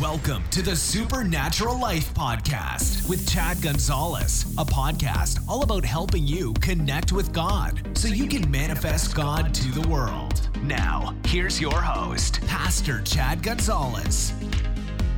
Welcome 0.00 0.42
to 0.52 0.62
the 0.62 0.74
Supernatural 0.74 1.78
Life 1.78 2.14
Podcast 2.14 3.06
with 3.10 3.28
Chad 3.28 3.60
Gonzales, 3.60 4.46
a 4.56 4.64
podcast 4.64 5.46
all 5.46 5.62
about 5.62 5.84
helping 5.84 6.26
you 6.26 6.54
connect 6.54 7.12
with 7.12 7.30
God 7.30 7.94
so 7.96 8.08
you 8.08 8.26
can 8.26 8.50
manifest 8.50 9.14
God 9.14 9.52
to 9.52 9.70
the 9.70 9.86
world. 9.86 10.48
Now, 10.62 11.14
here's 11.26 11.60
your 11.60 11.78
host, 11.78 12.40
Pastor 12.46 13.02
Chad 13.02 13.42
Gonzales. 13.42 14.32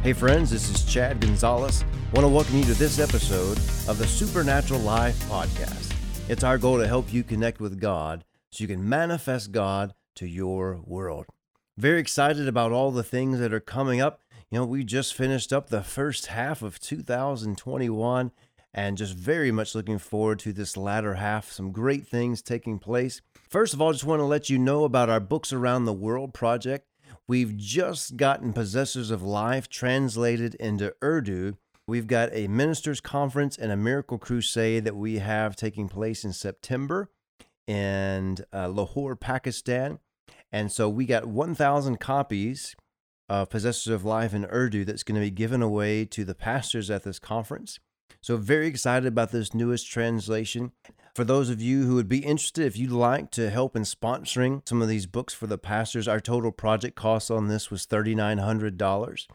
Hey, 0.02 0.12
friends, 0.12 0.50
this 0.50 0.68
is 0.68 0.84
Chad 0.84 1.20
Gonzales. 1.20 1.84
I 1.84 2.14
want 2.14 2.25
to 2.25 2.29
welcome 2.29 2.59
you 2.59 2.64
to 2.64 2.75
this 2.75 2.98
episode 2.98 3.59
of 3.88 3.96
the 3.96 4.09
Supernatural 4.09 4.80
Life 4.80 5.22
Podcast. 5.29 5.95
It's 6.29 6.43
our 6.43 6.59
goal 6.59 6.79
to 6.79 6.88
help 6.88 7.12
you 7.12 7.22
connect 7.22 7.61
with 7.61 7.80
God 7.80 8.25
so 8.50 8.62
you 8.62 8.68
can 8.68 8.86
manifest 8.88 9.52
God 9.52 9.95
to 10.16 10.27
your 10.27 10.80
world. 10.84 11.27
Very 11.77 12.00
excited 12.00 12.48
about 12.48 12.72
all 12.72 12.91
the 12.91 13.02
things 13.04 13.38
that 13.38 13.52
are 13.52 13.61
coming 13.61 14.00
up. 14.00 14.20
You 14.50 14.58
know, 14.58 14.66
we 14.66 14.84
just 14.84 15.14
finished 15.14 15.52
up 15.52 15.68
the 15.68 15.82
first 15.82 16.26
half 16.26 16.62
of 16.62 16.79
2021 16.79 18.30
and 18.72 18.96
just 18.96 19.14
very 19.14 19.50
much 19.52 19.75
looking 19.75 19.98
forward 19.98 20.39
to 20.40 20.52
this 20.52 20.76
latter 20.76 21.14
half. 21.14 21.50
Some 21.50 21.72
great 21.72 22.07
things 22.07 22.43
taking 22.43 22.79
place. 22.79 23.21
First 23.49 23.72
of 23.72 23.80
all, 23.80 23.93
just 23.93 24.04
want 24.04 24.21
to 24.21 24.25
let 24.25 24.50
you 24.50 24.58
know 24.58 24.85
about 24.85 25.08
our 25.08 25.21
Books 25.21 25.52
Around 25.52 25.85
the 25.85 25.93
World 25.93 26.35
project. 26.35 26.88
We've 27.26 27.57
just 27.57 28.16
gotten 28.16 28.52
Possessors 28.52 29.11
of 29.11 29.22
Life 29.22 29.68
translated 29.68 30.57
into 30.57 30.94
Urdu. 31.02 31.57
We've 31.86 32.06
got 32.06 32.30
a 32.33 32.48
ministers' 32.48 33.00
conference 33.00 33.56
and 33.56 33.70
a 33.70 33.77
miracle 33.77 34.19
crusade 34.19 34.84
that 34.84 34.97
we 34.97 35.19
have 35.19 35.55
taking 35.55 35.88
place 35.88 36.24
in 36.24 36.33
September 36.33 37.11
in 37.66 38.38
uh, 38.52 38.69
Lahore, 38.69 39.16
Pakistan. 39.16 40.00
And 40.52 40.70
so 40.70 40.88
we 40.88 41.06
got 41.06 41.27
1,000 41.27 41.98
copies 41.98 42.74
of 43.28 43.51
Possessors 43.51 43.92
of 43.92 44.05
Life 44.05 44.34
in 44.34 44.45
Urdu 44.47 44.84
that's 44.84 45.03
going 45.03 45.14
to 45.14 45.20
be 45.20 45.31
given 45.31 45.62
away 45.62 46.05
to 46.06 46.25
the 46.25 46.34
pastors 46.34 46.91
at 46.91 47.05
this 47.05 47.19
conference. 47.19 47.78
So, 48.20 48.36
very 48.36 48.66
excited 48.66 49.06
about 49.06 49.33
this 49.33 49.55
newest 49.55 49.91
translation. 49.91 50.72
For 51.14 51.25
those 51.25 51.48
of 51.48 51.61
you 51.61 51.84
who 51.84 51.94
would 51.94 52.08
be 52.08 52.25
interested, 52.25 52.64
if 52.64 52.77
you'd 52.77 52.91
like 52.91 53.31
to 53.33 53.50
help 53.50 53.77
in 53.77 53.83
sponsoring 53.83 54.66
some 54.69 54.83
of 54.83 54.89
these 54.89 55.06
books 55.06 55.33
for 55.33 55.47
the 55.47 55.58
pastors, 55.58 56.08
our 56.08 56.20
total 56.20 56.50
project 56.50 56.97
cost 56.97 57.31
on 57.31 57.48
this 57.48 57.70
was 57.70 57.86
$3,900. 57.86 59.27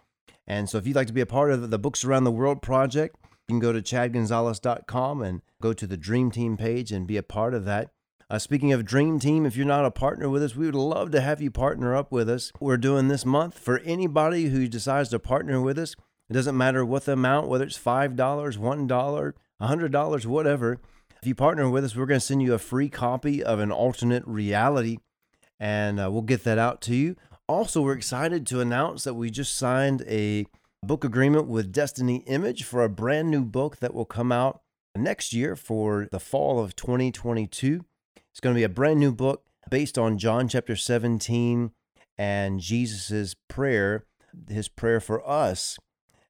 And 0.47 0.69
so, 0.69 0.77
if 0.77 0.87
you'd 0.87 0.95
like 0.95 1.07
to 1.07 1.13
be 1.13 1.21
a 1.21 1.25
part 1.25 1.51
of 1.51 1.69
the 1.69 1.79
Books 1.79 2.03
Around 2.03 2.23
the 2.23 2.31
World 2.31 2.61
project, 2.61 3.15
you 3.47 3.53
can 3.53 3.59
go 3.59 3.71
to 3.71 3.81
chadgonzales.com 3.81 5.21
and 5.21 5.41
go 5.61 5.73
to 5.73 5.87
the 5.87 5.97
Dream 5.97 6.31
Team 6.31 6.57
page 6.57 6.91
and 6.91 7.07
be 7.07 7.17
a 7.17 7.23
part 7.23 7.53
of 7.53 7.65
that. 7.65 7.91
Uh, 8.31 8.37
speaking 8.37 8.71
of 8.71 8.85
Dream 8.85 9.17
Team, 9.17 9.43
if 9.43 9.57
you're 9.57 9.65
not 9.65 9.85
a 9.85 9.89
partner 9.91 10.29
with 10.29 10.43
us, 10.43 10.55
we 10.55 10.67
would 10.67 10.75
love 10.75 11.09
to 11.11 11.21
have 11.21 11.41
you 11.41 11.49
partner 11.49 11.95
up 11.95 12.11
with 12.11 12.29
us. 12.29 12.51
We're 12.59 12.77
doing 12.77 13.07
this 13.07 13.25
month 13.25 13.57
for 13.57 13.79
anybody 13.79 14.49
who 14.49 14.67
decides 14.67 15.09
to 15.09 15.17
partner 15.17 15.59
with 15.59 15.79
us. 15.79 15.95
It 16.29 16.33
doesn't 16.33 16.55
matter 16.55 16.85
what 16.85 17.05
the 17.05 17.13
amount, 17.13 17.47
whether 17.47 17.65
it's 17.65 17.79
$5, 17.79 18.15
$1, 18.15 19.33
$100, 19.61 20.25
whatever. 20.27 20.79
If 21.19 21.27
you 21.27 21.33
partner 21.33 21.67
with 21.71 21.83
us, 21.83 21.95
we're 21.95 22.05
going 22.05 22.19
to 22.19 22.25
send 22.25 22.43
you 22.43 22.53
a 22.53 22.59
free 22.59 22.87
copy 22.87 23.43
of 23.43 23.57
an 23.57 23.71
alternate 23.71 24.27
reality, 24.27 24.99
and 25.59 25.99
uh, 25.99 26.11
we'll 26.11 26.21
get 26.21 26.43
that 26.43 26.59
out 26.59 26.81
to 26.81 26.95
you. 26.95 27.15
Also, 27.47 27.81
we're 27.81 27.93
excited 27.93 28.45
to 28.45 28.61
announce 28.61 29.05
that 29.05 29.15
we 29.15 29.31
just 29.31 29.57
signed 29.57 30.03
a 30.07 30.45
book 30.83 31.03
agreement 31.03 31.47
with 31.47 31.71
Destiny 31.71 32.17
Image 32.27 32.63
for 32.63 32.83
a 32.83 32.89
brand 32.89 33.31
new 33.31 33.43
book 33.43 33.77
that 33.77 33.95
will 33.95 34.05
come 34.05 34.31
out 34.31 34.61
next 34.95 35.33
year 35.33 35.55
for 35.55 36.07
the 36.11 36.19
fall 36.19 36.59
of 36.59 36.75
2022. 36.75 37.85
It's 38.31 38.39
going 38.39 38.53
to 38.53 38.59
be 38.59 38.63
a 38.63 38.69
brand 38.69 38.99
new 38.99 39.11
book 39.11 39.43
based 39.69 39.97
on 39.97 40.17
John 40.17 40.47
chapter 40.47 40.75
17 40.75 41.71
and 42.17 42.59
Jesus's 42.59 43.35
prayer, 43.47 44.05
his 44.47 44.67
prayer 44.67 44.99
for 44.99 45.27
us, 45.27 45.77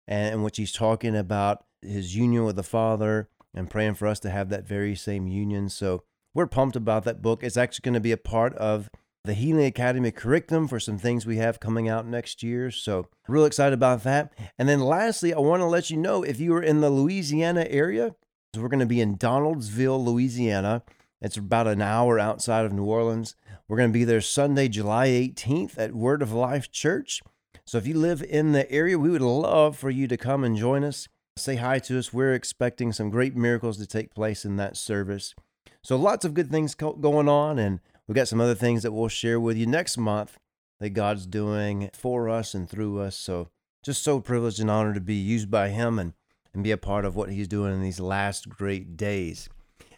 and 0.08 0.33
in 0.33 0.44
which 0.44 0.58
he's 0.58 0.72
talking 0.72 1.16
about 1.16 1.66
his 1.81 2.16
union 2.16 2.45
with 2.45 2.55
the 2.55 2.64
Father 2.64 3.30
and 3.53 3.70
praying 3.70 3.95
for 3.95 4.08
us 4.08 4.20
to 4.22 4.30
have 4.30 4.50
that 4.50 4.67
very 4.67 4.95
same 4.95 5.27
union. 5.27 5.70
So 5.70 6.04
we're 6.33 6.48
pumped 6.48 6.76
about 6.76 7.04
that 7.04 7.21
book. 7.21 7.43
It's 7.43 7.58
actually 7.58 7.83
going 7.83 7.93
to 7.95 7.99
be 7.99 8.11
a 8.11 8.17
part 8.17 8.55
of 8.55 8.89
the 9.26 9.33
Healing 9.33 9.65
Academy 9.65 10.11
curriculum 10.11 10.67
for 10.67 10.80
some 10.80 10.98
things 10.98 11.26
we 11.26 11.38
have 11.38 11.59
coming 11.59 11.89
out 11.89 12.08
next 12.08 12.42
year. 12.42 12.71
So, 12.71 13.08
real 13.27 13.45
excited 13.45 13.73
about 13.73 14.04
that. 14.04 14.33
And 14.58 14.70
then, 14.70 14.80
lastly, 14.80 15.33
I 15.33 15.39
want 15.39 15.61
to 15.61 15.65
let 15.65 15.89
you 15.89 15.98
know 15.98 16.23
if 16.23 16.39
you 16.39 16.54
are 16.55 16.64
in 16.64 16.82
the 16.82 16.89
Louisiana 16.89 17.67
area, 17.70 18.15
we're 18.58 18.70
going 18.70 18.80
to 18.80 18.86
be 18.86 19.02
in 19.02 19.17
Donaldsville, 19.17 20.04
Louisiana. 20.04 20.83
It's 21.22 21.36
about 21.36 21.68
an 21.68 21.82
hour 21.82 22.18
outside 22.18 22.66
of 22.66 22.72
New 22.72 22.86
Orleans. 22.86 23.36
We're 23.68 23.76
going 23.76 23.90
to 23.90 23.94
be 23.94 24.06
there 24.06 24.22
Sunday, 24.22 24.70
July 24.70 25.10
18th 25.10 25.78
at 25.78 25.94
Word 25.94 26.22
of 26.22 26.32
Life 26.32 26.72
Church. 26.72 27.22
So 27.66 27.78
if 27.78 27.86
you 27.86 27.96
live 27.96 28.24
in 28.24 28.54
the 28.54 28.72
area, 28.72 28.98
we 28.98 29.10
would 29.10 29.22
love 29.22 29.78
for 29.78 29.90
you 29.90 30.08
to 30.08 30.16
come 30.16 30.46
and 30.46 30.56
join 30.56 30.86
us. 30.86 31.10
Say 31.36 31.58
hi 31.58 31.80
to 31.80 32.00
us. 32.00 32.14
We're 32.14 32.34
expecting 32.34 32.94
some 32.94 33.10
great 33.10 33.36
miracles 33.36 33.78
to 33.80 33.86
take 33.86 34.16
place 34.16 34.46
in 34.46 34.56
that 34.58 34.78
service. 34.78 35.36
So 35.84 35.98
lots 35.98 36.24
of 36.24 36.34
good 36.34 36.50
things 36.50 36.74
going 36.74 37.28
on, 37.28 37.60
and 37.60 37.82
we've 38.08 38.16
got 38.16 38.30
some 38.30 38.40
other 38.40 38.56
things 38.56 38.84
that 38.84 38.94
we'll 38.94 39.10
share 39.10 39.42
with 39.42 39.58
you 39.58 39.68
next 39.68 39.98
month 39.98 40.38
that 40.80 40.92
God's 40.92 41.26
doing 41.26 41.90
for 41.94 42.30
us 42.30 42.54
and 42.54 42.70
through 42.70 43.02
us. 43.02 43.18
So 43.18 43.50
just 43.84 44.04
so 44.04 44.22
privileged 44.22 44.62
and 44.62 44.72
honored 44.72 44.96
to 44.96 45.02
be 45.02 45.16
used 45.16 45.52
by 45.52 45.68
Him 45.68 46.00
and, 46.00 46.14
and 46.54 46.64
be 46.64 46.72
a 46.72 46.78
part 46.78 47.04
of 47.04 47.18
what 47.18 47.30
He's 47.30 47.50
doing 47.50 47.74
in 47.74 47.82
these 47.82 48.00
last 48.00 48.48
great 48.48 48.96
days. 48.96 49.50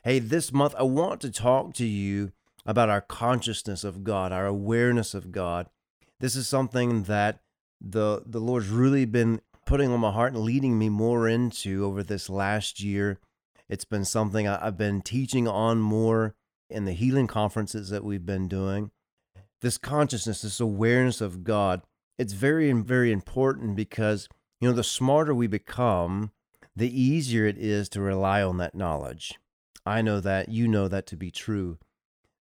Hey, 0.03 0.17
this 0.17 0.51
month 0.51 0.73
I 0.79 0.83
want 0.83 1.21
to 1.21 1.29
talk 1.29 1.75
to 1.75 1.85
you 1.85 2.31
about 2.65 2.89
our 2.89 3.01
consciousness 3.01 3.83
of 3.83 4.03
God, 4.03 4.31
our 4.31 4.47
awareness 4.47 5.13
of 5.13 5.31
God. 5.31 5.67
This 6.19 6.35
is 6.35 6.47
something 6.47 7.03
that 7.03 7.41
the 7.79 8.23
the 8.25 8.39
Lord's 8.39 8.69
really 8.69 9.05
been 9.05 9.41
putting 9.63 9.91
on 9.91 9.99
my 9.99 10.11
heart 10.11 10.33
and 10.33 10.41
leading 10.41 10.79
me 10.79 10.89
more 10.89 11.27
into 11.27 11.85
over 11.85 12.01
this 12.01 12.31
last 12.31 12.81
year. 12.81 13.19
It's 13.69 13.85
been 13.85 14.03
something 14.03 14.47
I've 14.47 14.75
been 14.75 15.03
teaching 15.03 15.47
on 15.47 15.77
more 15.77 16.33
in 16.67 16.85
the 16.85 16.93
healing 16.93 17.27
conferences 17.27 17.91
that 17.91 18.03
we've 18.03 18.25
been 18.25 18.47
doing. 18.47 18.89
This 19.61 19.77
consciousness, 19.77 20.41
this 20.41 20.59
awareness 20.59 21.21
of 21.21 21.43
God, 21.43 21.83
it's 22.17 22.33
very, 22.33 22.71
very 22.71 23.11
important 23.11 23.75
because, 23.75 24.27
you 24.59 24.67
know, 24.67 24.73
the 24.75 24.83
smarter 24.83 25.35
we 25.35 25.45
become, 25.45 26.31
the 26.75 26.89
easier 26.89 27.45
it 27.45 27.59
is 27.59 27.87
to 27.89 28.01
rely 28.01 28.41
on 28.41 28.57
that 28.57 28.73
knowledge. 28.73 29.37
I 29.85 30.01
know 30.01 30.19
that, 30.19 30.49
you 30.49 30.67
know 30.67 30.87
that 30.87 31.07
to 31.07 31.15
be 31.15 31.31
true. 31.31 31.77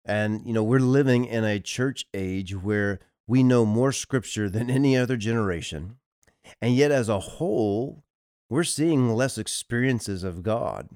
And, 0.05 0.45
you 0.45 0.53
know, 0.53 0.63
we're 0.63 0.79
living 0.79 1.25
in 1.25 1.43
a 1.43 1.59
church 1.59 2.05
age 2.13 2.55
where 2.55 2.99
we 3.27 3.43
know 3.43 3.65
more 3.65 3.91
scripture 3.91 4.49
than 4.49 4.69
any 4.69 4.97
other 4.97 5.17
generation. 5.17 5.97
And 6.61 6.75
yet, 6.75 6.91
as 6.91 7.09
a 7.09 7.19
whole, 7.19 8.03
we're 8.49 8.63
seeing 8.63 9.13
less 9.13 9.37
experiences 9.37 10.23
of 10.23 10.41
God 10.41 10.89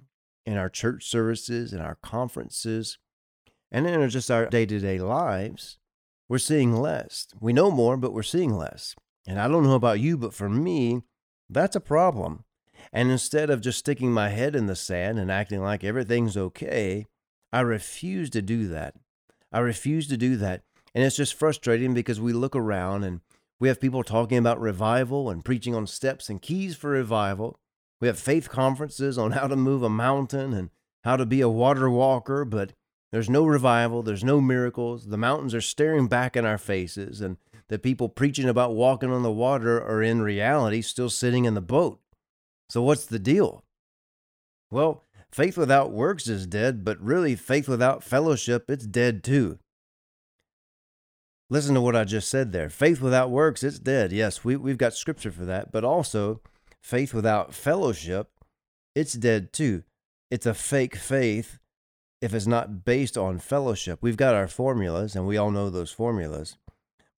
in 0.45 0.57
our 0.57 0.69
church 0.69 1.05
services, 1.05 1.73
in 1.73 1.79
our 1.79 1.95
conferences, 1.95 2.97
and 3.71 3.87
in 3.87 4.09
just 4.09 4.31
our 4.31 4.47
day 4.47 4.65
to 4.65 4.79
day 4.79 4.99
lives. 4.99 5.77
We're 6.27 6.39
seeing 6.39 6.75
less. 6.75 7.27
We 7.39 7.53
know 7.53 7.69
more, 7.69 7.97
but 7.97 8.13
we're 8.13 8.23
seeing 8.23 8.55
less. 8.55 8.95
And 9.27 9.39
I 9.39 9.47
don't 9.47 9.63
know 9.63 9.75
about 9.75 9.99
you, 9.99 10.17
but 10.17 10.33
for 10.33 10.49
me, 10.49 11.01
that's 11.49 11.75
a 11.75 11.81
problem. 11.81 12.45
And 12.91 13.11
instead 13.11 13.49
of 13.49 13.61
just 13.61 13.79
sticking 13.79 14.11
my 14.11 14.29
head 14.29 14.55
in 14.55 14.67
the 14.67 14.75
sand 14.75 15.19
and 15.19 15.31
acting 15.31 15.61
like 15.61 15.83
everything's 15.83 16.37
okay, 16.37 17.05
I 17.51 17.61
refuse 17.61 18.29
to 18.31 18.41
do 18.41 18.67
that. 18.69 18.95
I 19.51 19.59
refuse 19.59 20.07
to 20.07 20.17
do 20.17 20.35
that. 20.37 20.63
And 20.95 21.03
it's 21.03 21.15
just 21.15 21.35
frustrating 21.35 21.93
because 21.93 22.19
we 22.19 22.33
look 22.33 22.55
around 22.55 23.03
and 23.03 23.21
we 23.59 23.67
have 23.67 23.79
people 23.79 24.03
talking 24.03 24.37
about 24.37 24.59
revival 24.59 25.29
and 25.29 25.45
preaching 25.45 25.73
on 25.73 25.87
steps 25.87 26.29
and 26.29 26.41
keys 26.41 26.75
for 26.75 26.89
revival. 26.89 27.59
We 28.01 28.07
have 28.07 28.19
faith 28.19 28.49
conferences 28.49 29.17
on 29.17 29.31
how 29.31 29.47
to 29.47 29.55
move 29.55 29.83
a 29.83 29.89
mountain 29.89 30.53
and 30.53 30.69
how 31.03 31.15
to 31.15 31.25
be 31.25 31.41
a 31.41 31.49
water 31.49 31.89
walker, 31.89 32.43
but 32.45 32.73
there's 33.11 33.29
no 33.29 33.45
revival, 33.45 34.01
there's 34.01 34.23
no 34.23 34.41
miracles. 34.41 35.07
The 35.07 35.17
mountains 35.17 35.53
are 35.53 35.61
staring 35.61 36.07
back 36.07 36.35
in 36.35 36.45
our 36.45 36.57
faces, 36.57 37.21
and 37.21 37.37
the 37.67 37.79
people 37.79 38.09
preaching 38.09 38.49
about 38.49 38.73
walking 38.73 39.11
on 39.11 39.23
the 39.23 39.31
water 39.31 39.81
are 39.81 40.01
in 40.01 40.21
reality 40.21 40.81
still 40.81 41.09
sitting 41.09 41.45
in 41.45 41.53
the 41.53 41.61
boat. 41.61 41.99
So, 42.69 42.81
what's 42.81 43.05
the 43.05 43.19
deal? 43.19 43.63
Well, 44.71 45.03
faith 45.31 45.57
without 45.57 45.91
works 45.91 46.27
is 46.27 46.47
dead, 46.47 46.83
but 46.83 46.99
really, 46.99 47.35
faith 47.35 47.67
without 47.67 48.03
fellowship, 48.03 48.69
it's 48.69 48.85
dead 48.85 49.23
too. 49.23 49.59
Listen 51.49 51.75
to 51.75 51.81
what 51.81 51.95
I 51.95 52.03
just 52.03 52.29
said 52.29 52.51
there. 52.51 52.69
Faith 52.69 52.99
without 53.01 53.29
works, 53.29 53.63
it's 53.63 53.77
dead. 53.77 54.11
Yes, 54.11 54.43
we, 54.43 54.55
we've 54.55 54.77
got 54.77 54.95
scripture 54.95 55.31
for 55.31 55.45
that, 55.45 55.71
but 55.71 55.83
also 55.83 56.41
faith 56.81 57.13
without 57.13 57.53
fellowship, 57.53 58.31
it's 58.95 59.13
dead 59.13 59.53
too. 59.53 59.83
It's 60.31 60.47
a 60.47 60.55
fake 60.55 60.95
faith 60.95 61.59
if 62.21 62.33
it's 62.33 62.47
not 62.47 62.85
based 62.85 63.17
on 63.17 63.37
fellowship. 63.37 63.99
We've 64.01 64.17
got 64.17 64.33
our 64.33 64.47
formulas, 64.47 65.15
and 65.15 65.27
we 65.27 65.37
all 65.37 65.51
know 65.51 65.69
those 65.69 65.91
formulas, 65.91 66.57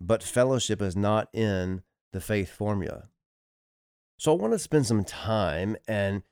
but 0.01 0.23
fellowship 0.23 0.81
is 0.81 0.97
not 0.97 1.29
in 1.33 1.83
the 2.11 2.19
faith 2.19 2.49
formula. 2.49 3.09
So 4.25 4.31
I 4.31 4.37
want 4.37 4.53
to 4.53 4.57
spend 4.59 4.87
some 4.87 5.03
time 5.03 5.77
and 5.87 6.23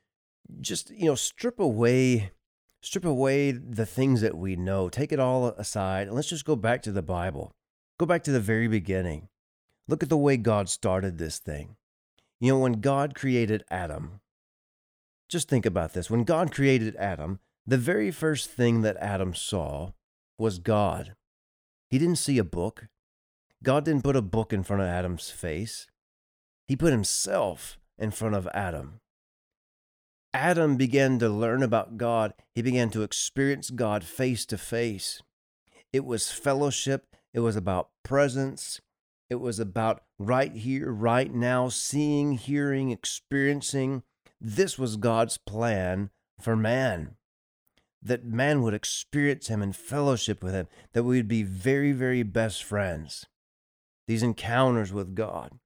just, 0.60 0.90
you 0.90 1.04
know, 1.04 1.14
strip 1.14 1.60
away 1.60 2.32
strip 2.80 3.04
away 3.04 3.52
the 3.52 3.86
things 3.86 4.20
that 4.20 4.36
we 4.36 4.56
know. 4.56 4.88
Take 4.88 5.12
it 5.12 5.20
all 5.20 5.46
aside 5.50 6.08
and 6.08 6.16
let's 6.16 6.28
just 6.28 6.44
go 6.44 6.56
back 6.56 6.82
to 6.82 6.90
the 6.90 7.02
Bible. 7.02 7.52
Go 7.96 8.04
back 8.04 8.24
to 8.24 8.32
the 8.32 8.40
very 8.40 8.66
beginning. 8.66 9.28
Look 9.86 10.02
at 10.02 10.08
the 10.08 10.16
way 10.16 10.36
God 10.36 10.68
started 10.68 11.18
this 11.18 11.38
thing. 11.38 11.76
You 12.40 12.54
know, 12.54 12.58
when 12.58 12.80
God 12.80 13.14
created 13.14 13.62
Adam, 13.70 14.20
just 15.28 15.48
think 15.48 15.64
about 15.64 15.92
this. 15.92 16.10
When 16.10 16.24
God 16.24 16.50
created 16.50 16.96
Adam, 16.96 17.38
the 17.64 17.78
very 17.78 18.10
first 18.10 18.50
thing 18.50 18.80
that 18.80 18.96
Adam 18.96 19.36
saw 19.36 19.92
was 20.36 20.58
God. 20.58 21.14
He 21.90 22.00
didn't 22.00 22.18
see 22.18 22.38
a 22.38 22.44
book. 22.44 22.88
God 23.62 23.84
didn't 23.84 24.02
put 24.02 24.16
a 24.16 24.20
book 24.20 24.52
in 24.52 24.64
front 24.64 24.82
of 24.82 24.88
Adam's 24.88 25.30
face. 25.30 25.86
He 26.66 26.74
put 26.74 26.90
himself 26.90 27.78
in 27.98 28.10
front 28.10 28.34
of 28.34 28.48
Adam. 28.54 29.00
Adam 30.32 30.76
began 30.76 31.18
to 31.20 31.28
learn 31.28 31.62
about 31.62 31.96
God. 31.96 32.34
He 32.54 32.62
began 32.62 32.90
to 32.90 33.02
experience 33.02 33.70
God 33.70 34.02
face 34.02 34.44
to 34.46 34.58
face. 34.58 35.22
It 35.92 36.04
was 36.04 36.32
fellowship, 36.32 37.14
it 37.32 37.40
was 37.40 37.54
about 37.54 37.90
presence, 38.02 38.80
it 39.30 39.36
was 39.36 39.60
about 39.60 40.02
right 40.18 40.52
here, 40.52 40.90
right 40.90 41.32
now, 41.32 41.68
seeing, 41.68 42.32
hearing, 42.32 42.90
experiencing. 42.90 44.02
This 44.40 44.76
was 44.76 44.96
God's 44.96 45.38
plan 45.38 46.10
for 46.40 46.56
man. 46.56 47.14
That 48.02 48.24
man 48.24 48.62
would 48.62 48.74
experience 48.74 49.46
him 49.46 49.62
and 49.62 49.74
fellowship 49.74 50.42
with 50.42 50.52
him, 50.52 50.66
that 50.92 51.04
we 51.04 51.16
would 51.16 51.28
be 51.28 51.44
very, 51.44 51.92
very 51.92 52.22
best 52.24 52.62
friends. 52.64 53.26
These 54.06 54.22
encounters 54.22 54.92
with 54.92 55.14
God. 55.14 55.58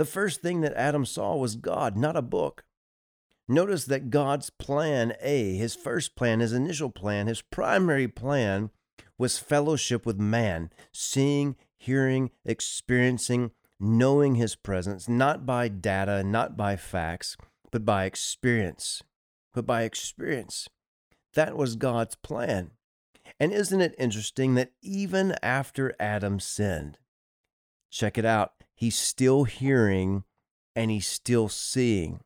The 0.00 0.06
first 0.06 0.40
thing 0.40 0.62
that 0.62 0.72
Adam 0.78 1.04
saw 1.04 1.36
was 1.36 1.56
God, 1.56 1.94
not 1.94 2.16
a 2.16 2.22
book. 2.22 2.64
Notice 3.46 3.84
that 3.84 4.08
God's 4.08 4.48
plan 4.48 5.12
A, 5.20 5.56
his 5.56 5.74
first 5.74 6.16
plan, 6.16 6.40
his 6.40 6.54
initial 6.54 6.88
plan, 6.88 7.26
his 7.26 7.42
primary 7.42 8.08
plan 8.08 8.70
was 9.18 9.36
fellowship 9.36 10.06
with 10.06 10.18
man, 10.18 10.70
seeing, 10.90 11.54
hearing, 11.76 12.30
experiencing, 12.46 13.50
knowing 13.78 14.36
his 14.36 14.56
presence, 14.56 15.06
not 15.06 15.44
by 15.44 15.68
data, 15.68 16.24
not 16.24 16.56
by 16.56 16.76
facts, 16.76 17.36
but 17.70 17.84
by 17.84 18.06
experience. 18.06 19.02
But 19.52 19.66
by 19.66 19.82
experience. 19.82 20.66
That 21.34 21.58
was 21.58 21.76
God's 21.76 22.14
plan. 22.14 22.70
And 23.38 23.52
isn't 23.52 23.82
it 23.82 23.94
interesting 23.98 24.54
that 24.54 24.72
even 24.80 25.34
after 25.42 25.94
Adam 26.00 26.40
sinned, 26.40 26.96
check 27.90 28.16
it 28.16 28.24
out, 28.24 28.54
he's 28.80 28.96
still 28.96 29.44
hearing 29.44 30.24
and 30.74 30.90
he's 30.90 31.06
still 31.06 31.48
seeing 31.48 32.20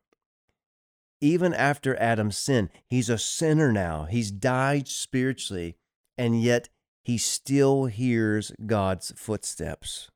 even 1.25 1.55
after 1.55 1.97
Adam's 1.97 2.37
sin, 2.37 2.69
he's 2.87 3.09
a 3.09 3.17
sinner 3.17 3.73
now. 3.73 4.05
He's 4.05 4.31
died 4.31 4.89
spiritually, 4.89 5.79
and 6.19 6.43
yet 6.43 6.69
he 7.03 7.17
still 7.17 7.87
hears 7.87 8.53
God's 8.67 9.11
footsteps. 9.17 10.11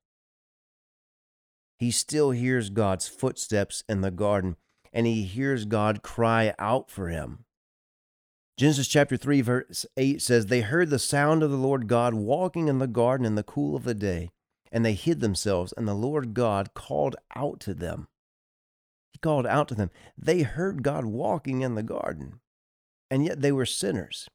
He 1.79 1.91
still 1.91 2.33
hears 2.33 2.69
God's 2.69 3.09
footsteps 3.09 3.85
in 3.89 4.03
the 4.03 4.11
garden, 4.11 4.57
and 4.93 5.07
he 5.07 5.23
hears 5.23 5.65
God 5.65 6.03
cry 6.03 6.55
out 6.59 6.91
for 6.91 7.09
him. 7.09 7.47
Genesis 8.59 8.87
chapter 8.87 9.17
3, 9.17 9.41
verse 9.41 9.87
8 9.97 10.21
says, 10.21 10.47
They 10.47 10.61
heard 10.61 10.91
the 10.91 10.99
sound 10.99 11.43
of 11.43 11.51
the 11.51 11.57
Lord 11.57 11.89
God 11.89 12.13
walking 12.13 12.69
in 12.69 12.81
the 12.81 12.87
garden 12.87 13.25
in 13.25 13.35
the 13.35 13.43
cool 13.43 13.77
of 13.77 13.85
the 13.85 13.95
day, 13.95 14.29
and 14.73 14.85
they 14.85 14.95
hid 14.95 15.21
themselves, 15.21 15.73
and 15.77 15.87
the 15.87 15.95
Lord 15.95 16.35
God 16.35 16.75
called 16.75 17.17
out 17.35 17.61
to 17.61 17.75
them. 17.75 18.09
He 19.13 19.19
called 19.19 19.47
out 19.47 19.69
to 19.69 19.75
them. 19.75 19.91
They 20.17 20.43
heard 20.43 20.83
God 20.83 21.05
walking 21.05 21.63
in 21.63 21.75
the 21.75 21.83
garden, 21.83 22.41
and 23.11 23.25
yet 23.25 23.41
they 23.41 23.53
were 23.53 23.67
sinners. 23.67 24.29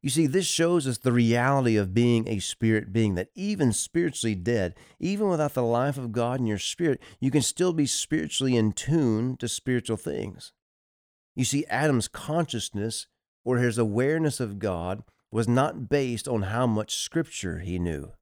You 0.00 0.10
see, 0.10 0.26
this 0.26 0.46
shows 0.46 0.86
us 0.86 0.98
the 0.98 1.12
reality 1.12 1.76
of 1.76 1.94
being 1.94 2.26
a 2.26 2.40
spirit 2.40 2.92
being, 2.92 3.14
that 3.14 3.30
even 3.34 3.72
spiritually 3.72 4.34
dead, 4.34 4.74
even 4.98 5.28
without 5.28 5.54
the 5.54 5.62
life 5.62 5.96
of 5.96 6.12
God 6.12 6.40
in 6.40 6.46
your 6.46 6.58
spirit, 6.58 7.00
you 7.20 7.30
can 7.30 7.42
still 7.42 7.72
be 7.72 7.86
spiritually 7.86 8.56
in 8.56 8.72
tune 8.72 9.36
to 9.36 9.48
spiritual 9.48 9.96
things. 9.96 10.52
You 11.36 11.44
see, 11.44 11.64
Adam's 11.66 12.08
consciousness 12.08 13.06
or 13.44 13.58
his 13.58 13.78
awareness 13.78 14.40
of 14.40 14.58
God 14.58 15.02
was 15.30 15.48
not 15.48 15.88
based 15.88 16.28
on 16.28 16.42
how 16.42 16.66
much 16.66 16.96
scripture 16.96 17.60
he 17.60 17.78
knew. 17.78 18.12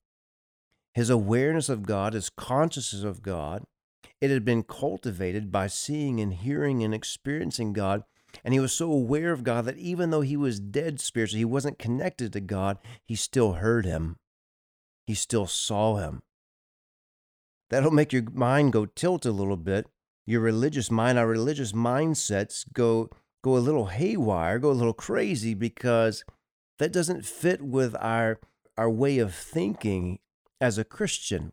His 0.94 1.10
awareness 1.10 1.68
of 1.68 1.82
God, 1.82 2.14
his 2.14 2.30
consciousness 2.30 3.04
of 3.04 3.22
God, 3.22 3.64
it 4.20 4.30
had 4.30 4.44
been 4.44 4.62
cultivated 4.62 5.50
by 5.50 5.66
seeing 5.66 6.20
and 6.20 6.34
hearing 6.34 6.82
and 6.82 6.92
experiencing 6.94 7.72
God. 7.72 8.04
And 8.44 8.52
he 8.52 8.60
was 8.60 8.72
so 8.72 8.92
aware 8.92 9.32
of 9.32 9.44
God 9.44 9.64
that 9.64 9.78
even 9.78 10.10
though 10.10 10.20
he 10.20 10.36
was 10.36 10.60
dead 10.60 11.00
spiritually, 11.00 11.40
he 11.40 11.44
wasn't 11.44 11.78
connected 11.78 12.32
to 12.32 12.40
God, 12.40 12.78
he 13.04 13.14
still 13.16 13.54
heard 13.54 13.84
him. 13.84 14.16
He 15.06 15.14
still 15.14 15.46
saw 15.46 15.96
him. 15.96 16.22
That'll 17.70 17.90
make 17.90 18.12
your 18.12 18.24
mind 18.32 18.72
go 18.72 18.86
tilt 18.86 19.24
a 19.24 19.32
little 19.32 19.56
bit. 19.56 19.86
Your 20.26 20.40
religious 20.40 20.90
mind, 20.90 21.18
our 21.18 21.26
religious 21.26 21.72
mindsets 21.72 22.64
go 22.72 23.10
go 23.42 23.56
a 23.56 23.58
little 23.58 23.86
haywire, 23.86 24.58
go 24.58 24.70
a 24.70 24.72
little 24.72 24.92
crazy 24.92 25.54
because 25.54 26.24
that 26.78 26.92
doesn't 26.92 27.24
fit 27.24 27.62
with 27.62 27.96
our 27.96 28.38
our 28.76 28.90
way 28.90 29.18
of 29.18 29.34
thinking 29.34 30.18
as 30.60 30.78
a 30.78 30.84
Christian. 30.84 31.52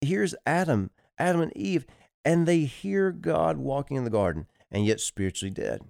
Here's 0.00 0.34
Adam 0.44 0.90
Adam 1.18 1.40
and 1.40 1.56
Eve, 1.56 1.86
and 2.24 2.46
they 2.46 2.60
hear 2.60 3.10
God 3.10 3.56
walking 3.56 3.96
in 3.96 4.04
the 4.04 4.10
garden, 4.10 4.46
and 4.70 4.84
yet 4.84 5.00
spiritually 5.00 5.50
dead. 5.50 5.82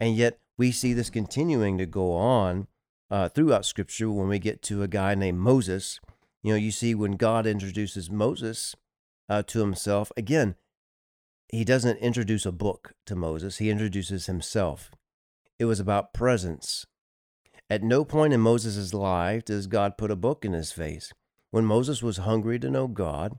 And 0.00 0.16
yet 0.16 0.38
we 0.56 0.70
see 0.70 0.92
this 0.92 1.10
continuing 1.10 1.76
to 1.78 1.86
go 1.86 2.12
on 2.12 2.66
uh, 3.10 3.28
throughout 3.28 3.66
Scripture 3.66 4.10
when 4.10 4.28
we 4.28 4.38
get 4.38 4.62
to 4.62 4.82
a 4.82 4.88
guy 4.88 5.14
named 5.14 5.38
Moses. 5.38 6.00
You 6.42 6.52
know, 6.52 6.58
you 6.58 6.70
see 6.70 6.94
when 6.94 7.12
God 7.12 7.46
introduces 7.46 8.10
Moses 8.10 8.74
uh, 9.28 9.42
to 9.48 9.60
himself, 9.60 10.10
again, 10.16 10.54
he 11.48 11.64
doesn't 11.64 11.98
introduce 11.98 12.46
a 12.46 12.52
book 12.52 12.94
to 13.06 13.14
Moses, 13.14 13.58
he 13.58 13.70
introduces 13.70 14.26
himself. 14.26 14.90
It 15.58 15.66
was 15.66 15.80
about 15.80 16.14
presence. 16.14 16.86
At 17.70 17.82
no 17.82 18.04
point 18.04 18.32
in 18.32 18.40
Moses' 18.40 18.92
life 18.92 19.44
does 19.44 19.66
God 19.66 19.96
put 19.96 20.10
a 20.10 20.16
book 20.16 20.44
in 20.44 20.52
his 20.52 20.72
face. 20.72 21.12
When 21.54 21.66
Moses 21.66 22.02
was 22.02 22.16
hungry 22.16 22.58
to 22.58 22.68
know 22.68 22.88
God, 22.88 23.38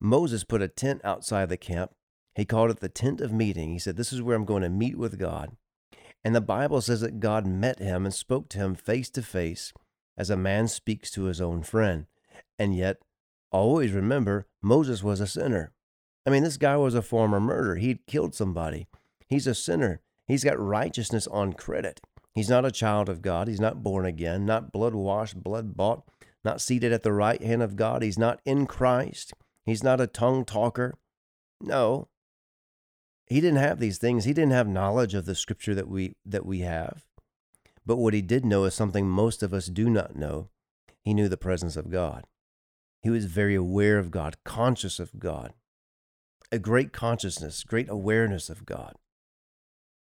Moses 0.00 0.42
put 0.42 0.62
a 0.62 0.68
tent 0.68 1.02
outside 1.04 1.50
the 1.50 1.58
camp. 1.58 1.90
He 2.34 2.46
called 2.46 2.70
it 2.70 2.80
the 2.80 2.88
tent 2.88 3.20
of 3.20 3.30
meeting. 3.30 3.72
He 3.72 3.78
said, 3.78 3.98
This 3.98 4.10
is 4.10 4.22
where 4.22 4.34
I'm 4.34 4.46
going 4.46 4.62
to 4.62 4.70
meet 4.70 4.96
with 4.96 5.18
God. 5.18 5.54
And 6.24 6.34
the 6.34 6.40
Bible 6.40 6.80
says 6.80 7.02
that 7.02 7.20
God 7.20 7.46
met 7.46 7.78
him 7.78 8.06
and 8.06 8.14
spoke 8.14 8.48
to 8.48 8.58
him 8.58 8.74
face 8.74 9.10
to 9.10 9.20
face 9.20 9.74
as 10.16 10.30
a 10.30 10.36
man 10.38 10.66
speaks 10.66 11.10
to 11.10 11.24
his 11.24 11.42
own 11.42 11.62
friend. 11.62 12.06
And 12.58 12.74
yet, 12.74 13.02
always 13.52 13.92
remember, 13.92 14.46
Moses 14.62 15.02
was 15.02 15.20
a 15.20 15.26
sinner. 15.26 15.72
I 16.24 16.30
mean, 16.30 16.42
this 16.42 16.56
guy 16.56 16.78
was 16.78 16.94
a 16.94 17.02
former 17.02 17.38
murderer. 17.38 17.76
He'd 17.76 18.06
killed 18.06 18.34
somebody. 18.34 18.86
He's 19.28 19.46
a 19.46 19.54
sinner. 19.54 20.00
He's 20.26 20.42
got 20.42 20.58
righteousness 20.58 21.26
on 21.26 21.52
credit. 21.52 22.00
He's 22.34 22.48
not 22.48 22.64
a 22.64 22.70
child 22.70 23.10
of 23.10 23.20
God. 23.20 23.46
He's 23.46 23.60
not 23.60 23.82
born 23.82 24.06
again, 24.06 24.46
not 24.46 24.72
blood 24.72 24.94
washed, 24.94 25.42
blood 25.42 25.76
bought, 25.76 26.04
not 26.46 26.62
seated 26.62 26.92
at 26.92 27.02
the 27.02 27.12
right 27.12 27.42
hand 27.42 27.62
of 27.62 27.76
God. 27.76 28.02
He's 28.02 28.18
not 28.18 28.40
in 28.46 28.66
Christ. 28.66 29.34
He's 29.66 29.82
not 29.82 30.00
a 30.00 30.06
tongue 30.06 30.46
talker. 30.46 30.94
No. 31.60 32.08
He 33.26 33.40
didn't 33.40 33.58
have 33.58 33.80
these 33.80 33.98
things. 33.98 34.24
He 34.24 34.32
didn't 34.32 34.52
have 34.52 34.68
knowledge 34.68 35.12
of 35.12 35.26
the 35.26 35.34
scripture 35.34 35.74
that 35.74 35.88
we 35.88 36.14
that 36.24 36.46
we 36.46 36.60
have. 36.60 37.04
But 37.84 37.96
what 37.96 38.14
he 38.14 38.22
did 38.22 38.44
know 38.44 38.64
is 38.64 38.74
something 38.74 39.08
most 39.08 39.42
of 39.42 39.52
us 39.52 39.66
do 39.66 39.90
not 39.90 40.16
know. 40.16 40.48
He 41.04 41.12
knew 41.12 41.28
the 41.28 41.36
presence 41.36 41.76
of 41.76 41.90
God. 41.90 42.24
He 43.02 43.10
was 43.10 43.26
very 43.26 43.54
aware 43.54 43.98
of 43.98 44.10
God, 44.10 44.36
conscious 44.44 44.98
of 44.98 45.18
God. 45.18 45.52
A 46.50 46.58
great 46.58 46.92
consciousness, 46.92 47.64
great 47.64 47.88
awareness 47.88 48.48
of 48.48 48.64
God. 48.64 48.94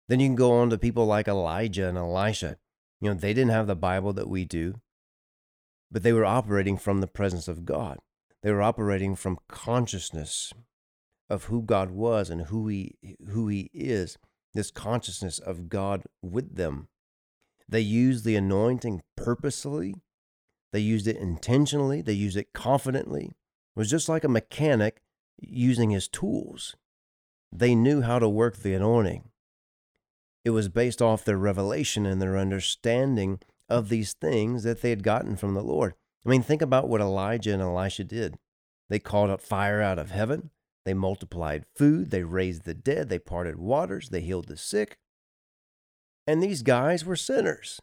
Then 0.08 0.20
you 0.20 0.28
can 0.28 0.36
go 0.36 0.54
on 0.54 0.70
to 0.70 0.78
people 0.78 1.06
like 1.06 1.28
Elijah 1.28 1.88
and 1.88 1.98
Elisha. 1.98 2.58
You 3.02 3.10
know, 3.10 3.16
they 3.16 3.34
didn't 3.34 3.52
have 3.52 3.68
the 3.68 3.76
Bible 3.76 4.14
that 4.14 4.30
we 4.30 4.46
do, 4.46 4.82
but 5.94 6.02
they 6.02 6.12
were 6.12 6.26
operating 6.26 6.76
from 6.76 7.00
the 7.00 7.08
presence 7.08 7.48
of 7.48 7.66
God. 7.66 8.00
They 8.42 8.52
were 8.52 8.64
operating 8.64 9.16
from 9.16 9.38
consciousness 9.48 10.52
of 11.30 11.46
who 11.46 11.62
God 11.62 11.92
was 11.92 12.32
and 12.32 12.48
who 12.48 12.68
he 12.68 12.96
who 13.30 13.48
he 13.48 13.70
is. 13.74 14.18
This 14.56 14.72
consciousness 14.72 15.40
of 15.40 15.70
God 15.70 16.04
with 16.22 16.56
them. 16.56 16.88
They 17.70 17.80
used 17.80 18.26
the 18.26 18.36
anointing 18.36 19.02
purposely. 19.16 19.96
They 20.74 20.80
used 20.80 21.08
it 21.08 21.16
intentionally. 21.16 22.02
They 22.02 22.14
used 22.14 22.38
it 22.38 22.54
confidently. 22.54 23.26
It 23.26 23.80
was 23.80 23.90
just 23.90 24.10
like 24.10 24.24
a 24.24 24.30
mechanic 24.30 25.02
using 25.40 25.92
his 25.92 26.08
tools. 26.08 26.76
They 27.52 27.76
knew 27.76 28.02
how 28.02 28.20
to 28.20 28.28
work 28.28 28.58
the 28.58 28.74
anointing. 28.74 29.30
It 30.44 30.50
was 30.50 30.70
based 30.70 31.02
off 31.02 31.24
their 31.24 31.38
revelation 31.38 32.06
and 32.06 32.22
their 32.22 32.38
understanding 32.38 33.40
of 33.70 33.90
these 33.90 34.14
things 34.14 34.64
that 34.64 34.82
they 34.82 34.90
had 34.90 35.04
gotten 35.04 35.36
from 35.36 35.54
the 35.54 35.64
Lord. 35.64 35.94
I 36.26 36.30
mean, 36.30 36.42
think 36.42 36.62
about 36.62 36.88
what 36.88 37.02
Elijah 37.02 37.54
and 37.54 37.62
Elisha 37.62 38.04
did. 38.04 38.38
They 38.90 39.00
called 39.00 39.30
up 39.30 39.42
fire 39.42 39.82
out 39.82 40.00
of 40.00 40.12
heaven. 40.12 40.52
They 40.86 40.94
multiplied 40.94 41.66
food. 41.76 42.12
They 42.12 42.24
raised 42.24 42.64
the 42.64 42.74
dead. 42.74 43.10
They 43.10 43.20
parted 43.20 43.58
waters. 43.58 44.10
They 44.10 44.22
healed 44.22 44.48
the 44.48 44.58
sick. 44.58 44.98
And 46.28 46.42
these 46.42 46.62
guys 46.62 47.06
were 47.06 47.16
sinners. 47.16 47.80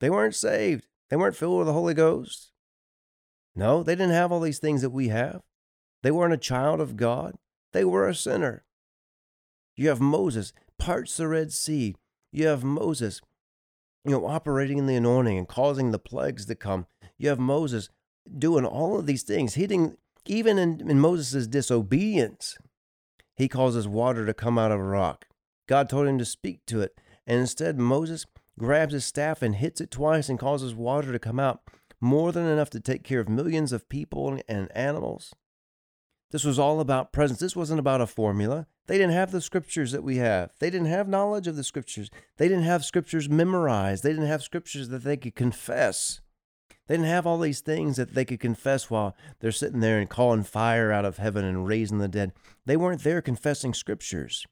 They 0.00 0.10
weren't 0.10 0.34
saved. 0.34 0.86
They 1.08 1.16
weren't 1.16 1.36
filled 1.36 1.58
with 1.58 1.66
the 1.66 1.72
Holy 1.72 1.94
Ghost. 1.94 2.52
No, 3.54 3.82
they 3.82 3.94
didn't 3.94 4.12
have 4.12 4.32
all 4.32 4.40
these 4.40 4.58
things 4.58 4.82
that 4.82 4.90
we 4.90 5.08
have. 5.08 5.42
They 6.02 6.10
weren't 6.10 6.32
a 6.32 6.38
child 6.38 6.80
of 6.80 6.96
God. 6.96 7.36
They 7.72 7.84
were 7.84 8.08
a 8.08 8.14
sinner. 8.14 8.64
You 9.76 9.88
have 9.88 10.00
Moses 10.00 10.52
parts 10.78 11.16
the 11.16 11.28
Red 11.28 11.52
Sea. 11.52 11.94
You 12.32 12.46
have 12.46 12.64
Moses, 12.64 13.20
you 14.04 14.12
know, 14.12 14.26
operating 14.26 14.78
in 14.78 14.86
the 14.86 14.96
anointing 14.96 15.36
and 15.36 15.48
causing 15.48 15.90
the 15.90 15.98
plagues 15.98 16.46
to 16.46 16.54
come. 16.54 16.86
You 17.18 17.28
have 17.28 17.38
Moses 17.38 17.88
doing 18.38 18.64
all 18.64 18.98
of 18.98 19.06
these 19.06 19.22
things, 19.22 19.54
hitting 19.54 19.96
even 20.26 20.58
in, 20.58 20.90
in 20.90 21.00
Moses' 21.00 21.46
disobedience. 21.46 22.56
He 23.36 23.48
causes 23.48 23.88
water 23.88 24.26
to 24.26 24.34
come 24.34 24.58
out 24.58 24.72
of 24.72 24.80
a 24.80 24.84
rock. 24.84 25.26
God 25.66 25.88
told 25.88 26.06
him 26.06 26.18
to 26.18 26.24
speak 26.24 26.66
to 26.66 26.80
it. 26.80 26.98
And 27.26 27.40
instead, 27.40 27.78
Moses 27.78 28.26
grabs 28.58 28.92
his 28.92 29.04
staff 29.04 29.40
and 29.42 29.56
hits 29.56 29.80
it 29.80 29.90
twice 29.90 30.28
and 30.28 30.38
causes 30.38 30.74
water 30.74 31.12
to 31.12 31.18
come 31.18 31.40
out, 31.40 31.60
more 32.00 32.32
than 32.32 32.46
enough 32.46 32.70
to 32.70 32.80
take 32.80 33.04
care 33.04 33.20
of 33.20 33.28
millions 33.28 33.72
of 33.72 33.88
people 33.88 34.38
and 34.48 34.76
animals. 34.76 35.34
This 36.30 36.44
was 36.44 36.58
all 36.58 36.80
about 36.80 37.12
presence. 37.12 37.40
This 37.40 37.56
wasn't 37.56 37.80
about 37.80 38.00
a 38.00 38.06
formula. 38.06 38.66
They 38.90 38.98
didn't 38.98 39.12
have 39.12 39.30
the 39.30 39.40
scriptures 39.40 39.92
that 39.92 40.02
we 40.02 40.16
have. 40.16 40.50
They 40.58 40.68
didn't 40.68 40.88
have 40.88 41.06
knowledge 41.06 41.46
of 41.46 41.54
the 41.54 41.62
scriptures. 41.62 42.10
They 42.38 42.48
didn't 42.48 42.64
have 42.64 42.84
scriptures 42.84 43.28
memorized. 43.28 44.02
They 44.02 44.10
didn't 44.10 44.26
have 44.26 44.42
scriptures 44.42 44.88
that 44.88 45.04
they 45.04 45.16
could 45.16 45.36
confess. 45.36 46.20
They 46.88 46.94
didn't 46.96 47.06
have 47.06 47.24
all 47.24 47.38
these 47.38 47.60
things 47.60 47.98
that 47.98 48.14
they 48.14 48.24
could 48.24 48.40
confess 48.40 48.90
while 48.90 49.14
they're 49.38 49.52
sitting 49.52 49.78
there 49.78 50.00
and 50.00 50.10
calling 50.10 50.42
fire 50.42 50.90
out 50.90 51.04
of 51.04 51.18
heaven 51.18 51.44
and 51.44 51.68
raising 51.68 51.98
the 51.98 52.08
dead. 52.08 52.32
They 52.66 52.76
weren't 52.76 53.04
there 53.04 53.22
confessing 53.22 53.74
scriptures. 53.74 54.44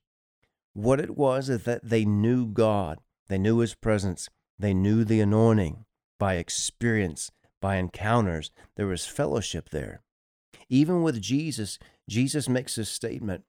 What 0.72 1.00
it 1.00 1.16
was 1.16 1.48
is 1.48 1.64
that 1.64 1.88
they 1.88 2.04
knew 2.04 2.46
God, 2.46 3.00
they 3.26 3.38
knew 3.38 3.58
His 3.58 3.74
presence, 3.74 4.28
they 4.56 4.72
knew 4.72 5.02
the 5.02 5.20
anointing 5.20 5.84
by 6.16 6.34
experience, 6.34 7.32
by 7.60 7.74
encounters. 7.74 8.52
There 8.76 8.86
was 8.86 9.04
fellowship 9.04 9.70
there. 9.70 10.02
Even 10.68 11.02
with 11.02 11.20
Jesus, 11.20 11.80
Jesus 12.08 12.48
makes 12.48 12.76
this 12.76 12.88
statement 12.88 13.42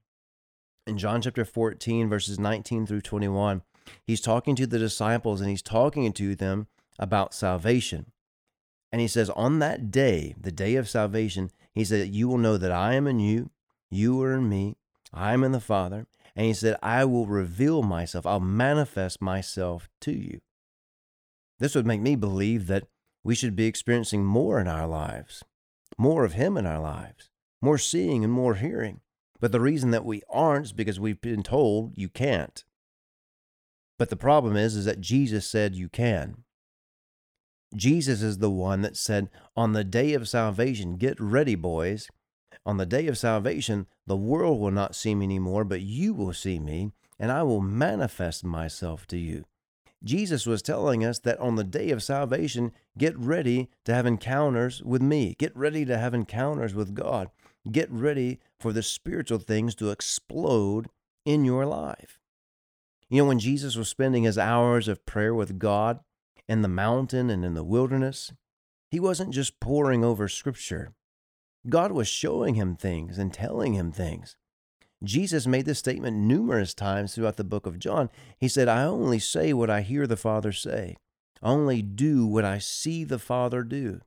in 0.86 0.98
John 0.98 1.22
chapter 1.22 1.46
14, 1.46 2.10
verses 2.10 2.40
19 2.40 2.86
through 2.86 3.02
21. 3.02 3.62
He's 4.06 4.22
talking 4.22 4.56
to 4.56 4.68
the 4.68 4.80
disciples 4.80 5.42
and 5.42 5.50
he's 5.50 5.62
talking 5.62 6.12
to 6.14 6.36
them 6.36 6.68
about 6.98 7.34
salvation. 7.34 8.12
And 8.92 9.02
he 9.02 9.08
says, 9.08 9.30
On 9.32 9.60
that 9.60 9.92
day, 9.92 10.36
the 10.40 10.52
day 10.52 10.76
of 10.76 10.90
salvation, 10.90 11.52
he 11.74 11.84
said, 11.84 12.14
You 12.14 12.28
will 12.28 12.38
know 12.38 12.58
that 12.58 12.72
I 12.72 12.94
am 12.94 13.08
in 13.08 13.20
you, 13.20 13.52
you 13.90 14.22
are 14.22 14.34
in 14.34 14.50
me, 14.50 14.78
I 15.14 15.34
am 15.34 15.44
in 15.44 15.52
the 15.52 15.60
Father. 15.60 16.08
And 16.36 16.46
he 16.46 16.54
said, 16.54 16.78
I 16.82 17.06
will 17.06 17.26
reveal 17.26 17.84
myself, 17.84 18.26
I'll 18.26 18.40
manifest 18.40 19.22
myself 19.22 19.90
to 20.02 20.12
you. 20.12 20.42
This 21.60 21.76
would 21.76 21.86
make 21.86 22.02
me 22.02 22.16
believe 22.16 22.68
that 22.68 22.88
we 23.24 23.36
should 23.36 23.56
be 23.56 23.66
experiencing 23.66 24.24
more 24.24 24.60
in 24.60 24.68
our 24.68 24.88
lives 24.88 25.44
more 26.00 26.24
of 26.24 26.34
Him 26.34 26.58
in 26.58 26.66
our 26.66 26.80
lives, 26.80 27.30
more 27.62 27.78
seeing 27.78 28.24
and 28.24 28.32
more 28.32 28.56
hearing. 28.56 29.02
But 29.40 29.52
the 29.52 29.62
reason 29.62 29.92
that 29.92 30.06
we 30.06 30.22
aren't 30.30 30.68
is 30.68 30.74
because 30.74 31.00
we've 31.00 31.22
been 31.22 31.44
told 31.44 31.94
you 31.96 32.10
can't. 32.10 32.64
But 33.98 34.10
the 34.10 34.16
problem 34.16 34.56
is, 34.56 34.76
is 34.76 34.86
that 34.86 35.02
Jesus 35.02 35.46
said 35.46 35.76
you 35.76 35.90
can. 35.90 36.44
Jesus 37.76 38.22
is 38.22 38.40
the 38.40 38.50
one 38.50 38.82
that 38.82 38.98
said, 38.98 39.30
on 39.56 39.74
the 39.74 39.84
day 39.84 40.14
of 40.14 40.28
salvation, 40.28 40.96
get 40.96 41.20
ready, 41.20 41.56
boys. 41.56 42.10
On 42.66 42.78
the 42.78 42.86
day 42.86 43.08
of 43.08 43.18
salvation, 43.18 43.88
the 44.08 44.18
world 44.18 44.60
will 44.60 44.72
not 44.72 44.96
see 44.96 45.14
me 45.16 45.26
anymore, 45.26 45.64
but 45.64 45.82
you 45.82 46.14
will 46.14 46.34
see 46.34 46.60
me, 46.60 46.92
and 47.20 47.32
I 47.32 47.44
will 47.44 47.62
manifest 47.62 48.44
myself 48.44 49.06
to 49.08 49.18
you. 49.18 49.46
Jesus 50.04 50.46
was 50.46 50.62
telling 50.62 51.04
us 51.04 51.20
that 51.20 51.40
on 51.40 51.56
the 51.56 51.64
day 51.64 51.90
of 51.92 52.02
salvation, 52.02 52.72
get 52.98 53.18
ready 53.18 53.70
to 53.86 53.94
have 53.94 54.06
encounters 54.06 54.82
with 54.82 55.02
me. 55.02 55.36
Get 55.38 55.56
ready 55.56 55.86
to 55.86 55.98
have 55.98 56.14
encounters 56.14 56.74
with 56.74 56.96
God. 56.96 57.30
Get 57.72 57.92
ready 57.92 58.40
for 58.60 58.74
the 58.74 58.84
spiritual 58.84 59.40
things 59.40 59.76
to 59.76 59.92
explode 59.92 60.88
in 61.26 61.46
your 61.46 61.66
life. 61.66 62.20
You 63.10 63.22
know, 63.22 63.28
when 63.28 63.40
Jesus 63.40 63.76
was 63.76 63.90
spending 63.90 64.24
his 64.24 64.38
hours 64.38 64.88
of 64.88 65.06
prayer 65.06 65.34
with 65.34 65.60
God 65.60 66.00
in 66.48 66.62
the 66.62 66.68
mountain 66.68 67.30
and 67.30 67.44
in 67.44 67.56
the 67.56 67.64
wilderness, 67.64 68.32
he 68.92 69.00
wasn't 69.00 69.34
just 69.34 69.60
poring 69.60 70.04
over 70.04 70.28
scripture. 70.28 70.94
God 71.68 71.92
was 71.92 72.08
showing 72.08 72.56
him 72.56 72.76
things 72.76 73.18
and 73.18 73.34
telling 73.34 73.74
him 73.74 73.92
things. 73.92 74.38
Jesus 75.04 75.48
made 75.48 75.66
this 75.66 75.80
statement 75.80 76.18
numerous 76.18 76.74
times 76.74 77.16
throughout 77.16 77.38
the 77.38 77.44
book 77.44 77.66
of 77.66 77.80
John. 77.80 78.10
He 78.38 78.48
said, 78.48 78.68
I 78.68 78.84
only 78.84 79.20
say 79.20 79.54
what 79.54 79.70
I 79.70 79.82
hear 79.82 80.08
the 80.08 80.18
Father 80.18 80.52
say, 80.52 80.98
I 81.42 81.50
only 81.50 81.82
do 81.82 82.26
what 82.26 82.46
I 82.46 82.60
see 82.60 83.04
the 83.04 83.20
Father 83.20 83.64
do. 83.64 84.02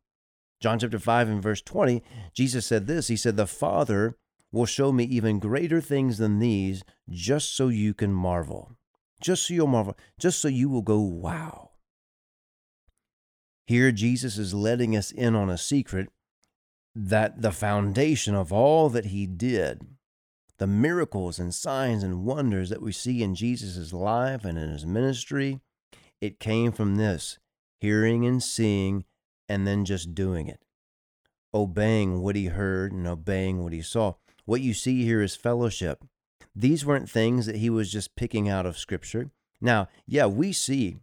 John 0.62 0.78
chapter 0.78 1.00
5 1.00 1.28
and 1.28 1.42
verse 1.42 1.60
20, 1.60 2.04
Jesus 2.32 2.64
said 2.64 2.86
this 2.86 3.08
He 3.08 3.16
said, 3.16 3.36
The 3.36 3.48
Father 3.48 4.16
will 4.52 4.66
show 4.66 4.92
me 4.92 5.02
even 5.04 5.40
greater 5.40 5.80
things 5.80 6.18
than 6.18 6.38
these, 6.38 6.84
just 7.10 7.56
so 7.56 7.66
you 7.68 7.92
can 7.92 8.12
marvel. 8.12 8.70
Just 9.20 9.46
so 9.46 9.54
you'll 9.54 9.66
marvel, 9.66 9.96
just 10.20 10.40
so 10.40 10.48
you 10.48 10.68
will 10.68 10.82
go, 10.82 11.00
wow. 11.00 11.70
Here, 13.66 13.90
Jesus 13.90 14.38
is 14.38 14.54
letting 14.54 14.96
us 14.96 15.10
in 15.10 15.34
on 15.34 15.50
a 15.50 15.58
secret 15.58 16.08
that 16.94 17.42
the 17.42 17.52
foundation 17.52 18.34
of 18.34 18.52
all 18.52 18.88
that 18.90 19.06
he 19.06 19.26
did 19.26 19.86
the 20.58 20.66
miracles 20.68 21.40
and 21.40 21.52
signs 21.52 22.04
and 22.04 22.24
wonders 22.24 22.68
that 22.68 22.82
we 22.82 22.92
see 22.92 23.20
in 23.20 23.34
Jesus' 23.34 23.92
life 23.92 24.44
and 24.44 24.56
in 24.56 24.70
his 24.70 24.86
ministry, 24.86 25.60
it 26.20 26.38
came 26.38 26.70
from 26.70 26.94
this 26.94 27.40
hearing 27.80 28.24
and 28.24 28.40
seeing 28.40 29.04
and 29.52 29.66
then 29.66 29.84
just 29.84 30.14
doing 30.14 30.48
it, 30.48 30.64
obeying 31.52 32.22
what 32.22 32.36
he 32.36 32.46
heard 32.46 32.90
and 32.90 33.06
obeying 33.06 33.62
what 33.62 33.74
he 33.74 33.82
saw. 33.82 34.14
What 34.46 34.62
you 34.62 34.72
see 34.72 35.04
here 35.04 35.20
is 35.20 35.36
fellowship. 35.36 36.02
These 36.56 36.86
weren't 36.86 37.10
things 37.10 37.44
that 37.44 37.56
he 37.56 37.68
was 37.68 37.92
just 37.92 38.16
picking 38.16 38.48
out 38.48 38.64
of 38.64 38.78
scripture. 38.78 39.30
Now, 39.60 39.88
yeah, 40.06 40.24
we 40.24 40.52
see 40.52 41.00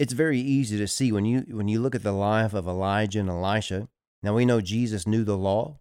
it's 0.00 0.12
very 0.12 0.40
easy 0.40 0.76
to 0.76 0.88
see 0.88 1.12
when 1.12 1.24
you 1.24 1.44
when 1.50 1.68
you 1.68 1.80
look 1.80 1.94
at 1.94 2.02
the 2.02 2.12
life 2.12 2.52
of 2.52 2.66
Elijah 2.66 3.20
and 3.20 3.28
Elisha. 3.28 3.88
Now 4.24 4.34
we 4.34 4.44
know 4.44 4.60
Jesus 4.60 5.06
knew 5.06 5.22
the 5.22 5.38
law. 5.38 5.78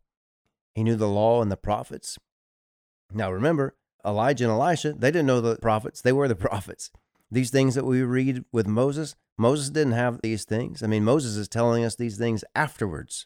He 0.75 0.83
knew 0.83 0.95
the 0.95 1.07
law 1.07 1.41
and 1.41 1.51
the 1.51 1.57
prophets. 1.57 2.19
Now 3.11 3.31
remember, 3.31 3.75
Elijah 4.05 4.45
and 4.45 4.53
Elisha, 4.53 4.93
they 4.93 5.09
didn't 5.09 5.25
know 5.25 5.41
the 5.41 5.55
prophets, 5.55 6.01
they 6.01 6.11
were 6.13 6.27
the 6.27 6.35
prophets. 6.49 6.91
These 7.31 7.49
things 7.49 7.75
that 7.75 7.85
we 7.85 8.03
read 8.03 8.43
with 8.51 8.67
Moses, 8.67 9.15
Moses 9.37 9.69
didn't 9.69 9.93
have 9.93 10.19
these 10.21 10.43
things. 10.43 10.83
I 10.83 10.87
mean, 10.87 11.05
Moses 11.05 11.37
is 11.37 11.47
telling 11.47 11.85
us 11.85 11.95
these 11.95 12.17
things 12.17 12.43
afterwards, 12.53 13.25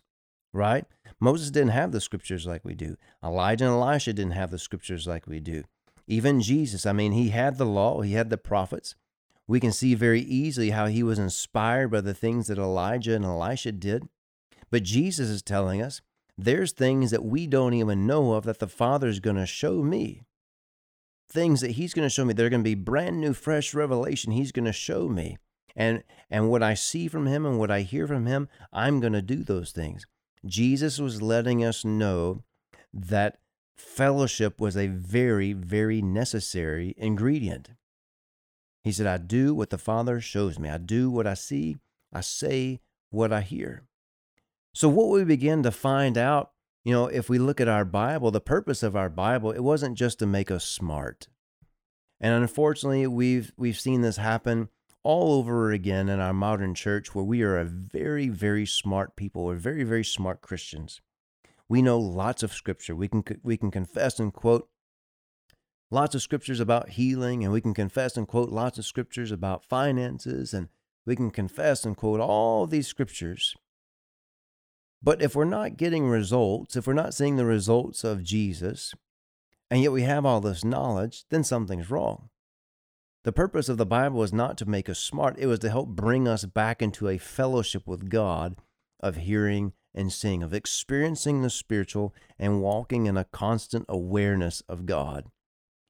right? 0.53 0.85
Moses 1.19 1.49
didn't 1.49 1.69
have 1.69 1.91
the 1.91 1.99
scriptures 1.99 2.45
like 2.45 2.63
we 2.63 2.75
do. 2.75 2.97
Elijah 3.23 3.65
and 3.65 3.73
Elisha 3.73 4.13
didn't 4.13 4.33
have 4.33 4.51
the 4.51 4.59
scriptures 4.59 5.07
like 5.07 5.25
we 5.25 5.39
do. 5.39 5.63
Even 6.07 6.39
Jesus, 6.39 6.85
I 6.85 6.93
mean, 6.93 7.13
he 7.13 7.29
had 7.29 7.57
the 7.57 7.65
law, 7.65 8.01
he 8.01 8.13
had 8.13 8.29
the 8.29 8.37
prophets. 8.37 8.95
We 9.47 9.59
can 9.59 9.71
see 9.71 9.95
very 9.95 10.21
easily 10.21 10.69
how 10.69 10.85
he 10.85 11.01
was 11.01 11.17
inspired 11.17 11.89
by 11.89 12.01
the 12.01 12.13
things 12.13 12.47
that 12.47 12.59
Elijah 12.59 13.15
and 13.15 13.25
Elisha 13.25 13.71
did. 13.71 14.07
But 14.69 14.83
Jesus 14.83 15.29
is 15.29 15.41
telling 15.41 15.81
us 15.81 16.01
there's 16.37 16.71
things 16.71 17.11
that 17.11 17.23
we 17.23 17.47
don't 17.47 17.73
even 17.73 18.05
know 18.05 18.33
of 18.33 18.43
that 18.43 18.59
the 18.59 18.67
Father's 18.67 19.19
going 19.19 19.37
to 19.37 19.45
show 19.45 19.81
me. 19.81 20.23
Things 21.29 21.61
that 21.61 21.71
He's 21.71 21.93
going 21.93 22.05
to 22.05 22.13
show 22.13 22.25
me. 22.25 22.33
They're 22.33 22.49
going 22.49 22.61
to 22.61 22.69
be 22.69 22.75
brand 22.75 23.19
new, 23.19 23.33
fresh 23.33 23.73
revelation 23.73 24.31
He's 24.31 24.51
going 24.51 24.65
to 24.65 24.73
show 24.73 25.07
me. 25.07 25.37
And, 25.75 26.03
and 26.29 26.49
what 26.49 26.63
I 26.63 26.73
see 26.73 27.07
from 27.07 27.25
Him 27.25 27.45
and 27.45 27.59
what 27.59 27.71
I 27.71 27.81
hear 27.81 28.07
from 28.07 28.25
Him, 28.25 28.47
I'm 28.71 28.99
going 28.99 29.13
to 29.13 29.21
do 29.21 29.43
those 29.43 29.71
things. 29.71 30.05
Jesus 30.45 30.99
was 30.99 31.21
letting 31.21 31.63
us 31.63 31.83
know 31.83 32.43
that 32.93 33.39
fellowship 33.75 34.61
was 34.61 34.77
a 34.77 34.87
very, 34.87 35.53
very 35.53 36.01
necessary 36.01 36.93
ingredient. 36.97 37.71
He 38.83 38.91
said, 38.91 39.07
I 39.07 39.17
do 39.17 39.53
what 39.53 39.71
the 39.71 39.77
Father 39.77 40.21
shows 40.21 40.59
me. 40.59 40.69
I 40.69 40.77
do 40.77 41.09
what 41.09 41.25
I 41.25 41.33
see. 41.33 41.77
I 42.13 42.21
say 42.21 42.81
what 43.09 43.33
I 43.33 43.41
hear. 43.41 43.83
So, 44.73 44.89
what 44.89 45.09
we 45.09 45.23
begin 45.23 45.63
to 45.63 45.71
find 45.71 46.17
out, 46.17 46.51
you 46.85 46.93
know, 46.93 47.07
if 47.07 47.29
we 47.29 47.39
look 47.39 47.59
at 47.59 47.67
our 47.67 47.83
Bible, 47.83 48.29
the 48.29 48.39
purpose 48.39 48.83
of 48.83 48.95
our 48.95 49.09
Bible, 49.09 49.51
it 49.51 49.63
wasn't 49.63 49.97
just 49.97 50.19
to 50.19 50.27
make 50.27 50.51
us 50.51 50.63
smart. 50.63 51.27
And 52.21 52.33
unfortunately, 52.33 53.07
we've 53.07 53.51
we've 53.57 53.79
seen 53.79 54.01
this 54.01 54.17
happen 54.17 54.69
all 55.03 55.33
over 55.33 55.71
again 55.71 56.09
in 56.09 56.19
our 56.19 56.33
modern 56.33 56.75
church 56.75 57.13
where 57.13 57.25
we 57.25 57.41
are 57.41 57.57
a 57.57 57.65
very, 57.65 58.29
very 58.29 58.67
smart 58.67 59.15
people. 59.15 59.45
We're 59.45 59.55
very, 59.55 59.83
very 59.83 60.03
smart 60.03 60.41
Christians. 60.41 61.01
We 61.67 61.81
know 61.81 61.99
lots 61.99 62.43
of 62.43 62.53
scripture. 62.53 62.95
We 62.95 63.07
can 63.07 63.23
we 63.41 63.57
can 63.57 63.71
confess 63.71 64.19
and 64.19 64.31
quote 64.31 64.69
lots 65.89 66.13
of 66.13 66.21
scriptures 66.21 66.59
about 66.59 66.89
healing, 66.89 67.43
and 67.43 67.51
we 67.51 67.61
can 67.61 67.73
confess 67.73 68.15
and 68.15 68.27
quote 68.27 68.49
lots 68.49 68.77
of 68.77 68.85
scriptures 68.85 69.31
about 69.31 69.65
finances, 69.65 70.53
and 70.53 70.69
we 71.03 71.15
can 71.15 71.31
confess 71.31 71.83
and 71.83 71.97
quote 71.97 72.19
all 72.19 72.67
these 72.67 72.87
scriptures. 72.87 73.55
But 75.05 75.21
if 75.21 75.35
we're 75.35 75.45
not 75.45 75.77
getting 75.77 76.09
results, 76.09 76.75
if 76.75 76.87
we're 76.87 76.93
not 76.93 77.13
seeing 77.13 77.35
the 77.35 77.45
results 77.45 78.03
of 78.03 78.23
Jesus, 78.23 78.95
and 79.69 79.83
yet 79.83 79.91
we 79.91 80.01
have 80.01 80.25
all 80.25 80.41
this 80.41 80.65
knowledge, 80.65 81.25
then 81.29 81.43
something's 81.43 81.91
wrong. 81.91 82.29
The 83.23 83.31
purpose 83.31 83.69
of 83.69 83.77
the 83.77 83.85
Bible 83.85 84.17
was 84.17 84.33
not 84.33 84.57
to 84.57 84.65
make 84.65 84.89
us 84.89 84.97
smart, 84.97 85.37
it 85.37 85.45
was 85.45 85.59
to 85.59 85.69
help 85.69 85.89
bring 85.89 86.27
us 86.27 86.45
back 86.45 86.81
into 86.81 87.07
a 87.07 87.19
fellowship 87.19 87.85
with 87.85 88.09
God 88.09 88.55
of 88.99 89.17
hearing 89.17 89.73
and 89.93 90.11
seeing, 90.11 90.41
of 90.41 90.55
experiencing 90.55 91.43
the 91.43 91.51
spiritual 91.51 92.13
and 92.39 92.63
walking 92.63 93.05
in 93.05 93.15
a 93.15 93.25
constant 93.25 93.85
awareness 93.87 94.63
of 94.67 94.87
God. 94.87 95.25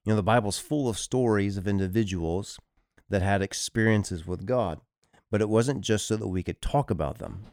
You 0.04 0.10
know, 0.12 0.16
the 0.16 0.22
Bible's 0.22 0.58
full 0.58 0.90
of 0.90 0.98
stories 0.98 1.56
of 1.56 1.66
individuals 1.66 2.58
that 3.08 3.22
had 3.22 3.40
experiences 3.40 4.26
with 4.26 4.44
God, 4.44 4.78
but 5.30 5.40
it 5.40 5.48
wasn't 5.48 5.80
just 5.80 6.06
so 6.06 6.16
that 6.16 6.28
we 6.28 6.42
could 6.42 6.60
talk 6.60 6.90
about 6.90 7.16
them. 7.16 7.46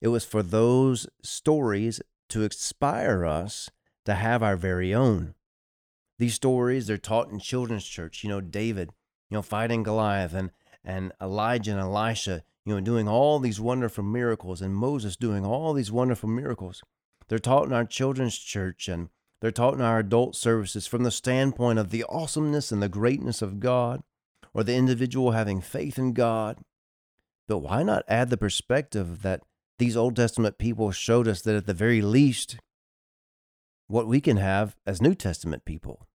It 0.00 0.08
was 0.08 0.24
for 0.24 0.42
those 0.42 1.06
stories 1.22 2.00
to 2.28 2.42
inspire 2.42 3.24
us 3.24 3.70
to 4.04 4.14
have 4.14 4.42
our 4.42 4.56
very 4.56 4.94
own. 4.94 5.34
These 6.18 6.34
stories, 6.34 6.86
they're 6.86 6.98
taught 6.98 7.30
in 7.30 7.38
children's 7.38 7.86
church. 7.86 8.22
You 8.22 8.30
know, 8.30 8.40
David, 8.40 8.92
you 9.30 9.36
know, 9.36 9.42
fighting 9.42 9.82
Goliath 9.82 10.34
and, 10.34 10.50
and 10.84 11.12
Elijah 11.20 11.72
and 11.72 11.80
Elisha, 11.80 12.42
you 12.64 12.74
know, 12.74 12.80
doing 12.80 13.08
all 13.08 13.38
these 13.38 13.60
wonderful 13.60 14.04
miracles 14.04 14.60
and 14.60 14.74
Moses 14.74 15.16
doing 15.16 15.44
all 15.44 15.72
these 15.72 15.92
wonderful 15.92 16.28
miracles. 16.28 16.82
They're 17.28 17.38
taught 17.38 17.66
in 17.66 17.72
our 17.72 17.84
children's 17.84 18.38
church 18.38 18.88
and 18.88 19.10
they're 19.40 19.50
taught 19.50 19.74
in 19.74 19.80
our 19.80 20.00
adult 20.00 20.34
services 20.34 20.86
from 20.86 21.04
the 21.04 21.10
standpoint 21.10 21.78
of 21.78 21.90
the 21.90 22.04
awesomeness 22.08 22.72
and 22.72 22.82
the 22.82 22.88
greatness 22.88 23.42
of 23.42 23.60
God 23.60 24.02
or 24.52 24.64
the 24.64 24.74
individual 24.74 25.32
having 25.32 25.60
faith 25.60 25.98
in 25.98 26.12
God. 26.12 26.58
But 27.46 27.58
why 27.58 27.82
not 27.82 28.04
add 28.08 28.30
the 28.30 28.36
perspective 28.36 29.22
that 29.22 29.42
these 29.78 29.96
Old 29.96 30.16
Testament 30.16 30.58
people 30.58 30.90
showed 30.90 31.28
us 31.28 31.42
that 31.42 31.56
at 31.56 31.66
the 31.66 31.74
very 31.74 32.02
least, 32.02 32.58
what 33.86 34.06
we 34.06 34.20
can 34.20 34.36
have 34.36 34.76
as 34.86 35.00
New 35.00 35.14
Testament 35.14 35.64
people? 35.64 36.06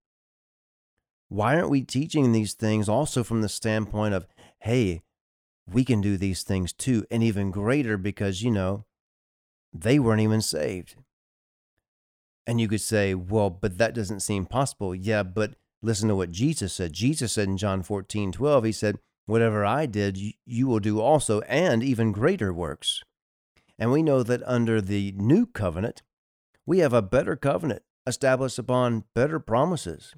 Why 1.29 1.55
aren't 1.55 1.69
we 1.69 1.81
teaching 1.81 2.31
these 2.31 2.53
things 2.53 2.87
also 2.87 3.23
from 3.23 3.41
the 3.41 3.49
standpoint 3.49 4.13
of, 4.13 4.27
hey, 4.59 5.01
we 5.67 5.83
can 5.83 6.01
do 6.01 6.17
these 6.17 6.43
things 6.43 6.73
too, 6.73 7.05
and 7.09 7.23
even 7.23 7.51
greater 7.51 7.97
because, 7.97 8.43
you 8.43 8.51
know, 8.51 8.85
they 9.73 9.97
weren't 9.97 10.21
even 10.21 10.41
saved. 10.41 10.95
And 12.45 12.59
you 12.59 12.67
could 12.67 12.81
say, 12.81 13.15
well, 13.15 13.49
but 13.49 13.77
that 13.77 13.95
doesn't 13.95 14.19
seem 14.19 14.45
possible. 14.45 14.93
Yeah, 14.93 15.23
but 15.23 15.55
listen 15.81 16.09
to 16.09 16.15
what 16.15 16.31
Jesus 16.31 16.73
said. 16.73 16.93
Jesus 16.93 17.33
said 17.33 17.47
in 17.47 17.57
John 17.57 17.81
14, 17.81 18.31
12, 18.31 18.63
he 18.65 18.71
said, 18.71 18.99
Whatever 19.25 19.63
I 19.63 19.85
did, 19.85 20.17
you 20.45 20.67
will 20.67 20.81
do 20.81 20.99
also, 20.99 21.39
and 21.41 21.81
even 21.81 22.11
greater 22.11 22.53
works. 22.53 23.01
And 23.79 23.91
we 23.91 24.03
know 24.03 24.23
that 24.23 24.43
under 24.45 24.81
the 24.81 25.13
new 25.17 25.45
covenant, 25.45 26.03
we 26.65 26.79
have 26.79 26.93
a 26.93 27.01
better 27.01 27.35
covenant 27.35 27.83
established 28.05 28.59
upon 28.59 29.05
better 29.13 29.39
promises. 29.39 30.13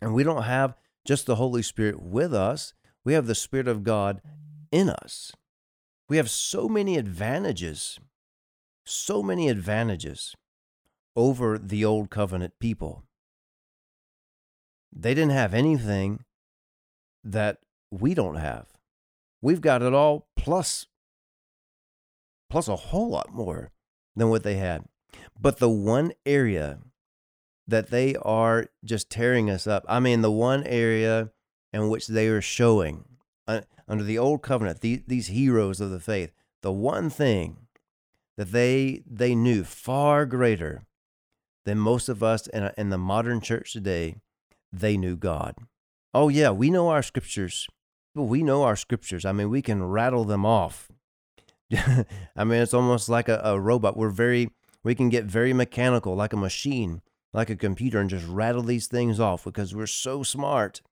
And 0.00 0.14
we 0.14 0.22
don't 0.22 0.42
have 0.42 0.74
just 1.06 1.26
the 1.26 1.36
Holy 1.36 1.62
Spirit 1.62 2.00
with 2.00 2.32
us, 2.32 2.72
we 3.04 3.12
have 3.12 3.26
the 3.26 3.34
Spirit 3.34 3.68
of 3.68 3.84
God 3.84 4.22
in 4.72 4.88
us. 4.88 5.32
We 6.08 6.16
have 6.16 6.30
so 6.30 6.68
many 6.68 6.96
advantages, 6.96 7.98
so 8.84 9.22
many 9.22 9.48
advantages 9.48 10.34
over 11.14 11.58
the 11.58 11.84
old 11.84 12.10
covenant 12.10 12.54
people. 12.58 13.04
They 14.92 15.14
didn't 15.14 15.32
have 15.32 15.54
anything 15.54 16.24
that 17.22 17.58
we 17.90 18.14
don't 18.14 18.36
have. 18.36 18.66
We've 19.42 19.60
got 19.60 19.82
it 19.82 19.92
all 19.92 20.28
plus 20.36 20.86
plus 22.54 22.68
a 22.68 22.76
whole 22.76 23.10
lot 23.10 23.34
more 23.34 23.72
than 24.14 24.30
what 24.30 24.44
they 24.44 24.54
had. 24.54 24.84
But 25.40 25.58
the 25.58 25.68
one 25.68 26.12
area 26.24 26.78
that 27.66 27.90
they 27.90 28.14
are 28.14 28.66
just 28.84 29.10
tearing 29.10 29.50
us 29.50 29.66
up. 29.66 29.84
I 29.88 29.98
mean, 29.98 30.22
the 30.22 30.30
one 30.30 30.62
area 30.62 31.30
in 31.72 31.88
which 31.88 32.06
they 32.06 32.28
are 32.28 32.40
showing 32.40 33.06
uh, 33.48 33.62
under 33.88 34.04
the 34.04 34.18
old 34.18 34.42
covenant, 34.42 34.82
these, 34.82 35.00
these 35.04 35.26
heroes 35.26 35.80
of 35.80 35.90
the 35.90 35.98
faith, 35.98 36.30
the 36.62 36.70
one 36.70 37.10
thing 37.10 37.56
that 38.36 38.52
they 38.52 39.02
they 39.04 39.34
knew 39.34 39.64
far 39.64 40.24
greater 40.24 40.86
than 41.64 41.76
most 41.76 42.08
of 42.08 42.22
us 42.22 42.46
in, 42.46 42.70
in 42.78 42.90
the 42.90 42.98
modern 42.98 43.40
church 43.40 43.72
today, 43.72 44.14
they 44.72 44.96
knew 44.96 45.16
God. 45.16 45.56
Oh 46.14 46.28
yeah, 46.28 46.52
we 46.52 46.70
know 46.70 46.88
our 46.88 47.02
scriptures. 47.02 47.66
But 48.14 48.24
we 48.24 48.44
know 48.44 48.62
our 48.62 48.76
scriptures. 48.76 49.24
I 49.24 49.32
mean, 49.32 49.50
we 49.50 49.60
can 49.60 49.82
rattle 49.82 50.24
them 50.24 50.46
off. 50.46 50.88
I 52.36 52.44
mean, 52.44 52.60
it's 52.60 52.74
almost 52.74 53.08
like 53.08 53.28
a, 53.28 53.40
a 53.44 53.58
robot. 53.58 53.96
We're 53.96 54.10
very 54.10 54.50
we 54.82 54.94
can 54.94 55.08
get 55.08 55.24
very 55.24 55.52
mechanical, 55.52 56.14
like 56.14 56.32
a 56.32 56.36
machine, 56.36 57.00
like 57.32 57.48
a 57.50 57.56
computer, 57.56 57.98
and 57.98 58.10
just 58.10 58.26
rattle 58.26 58.62
these 58.62 58.86
things 58.86 59.18
off 59.18 59.44
because 59.44 59.74
we're 59.74 59.86
so 59.86 60.22
smart. 60.22 60.82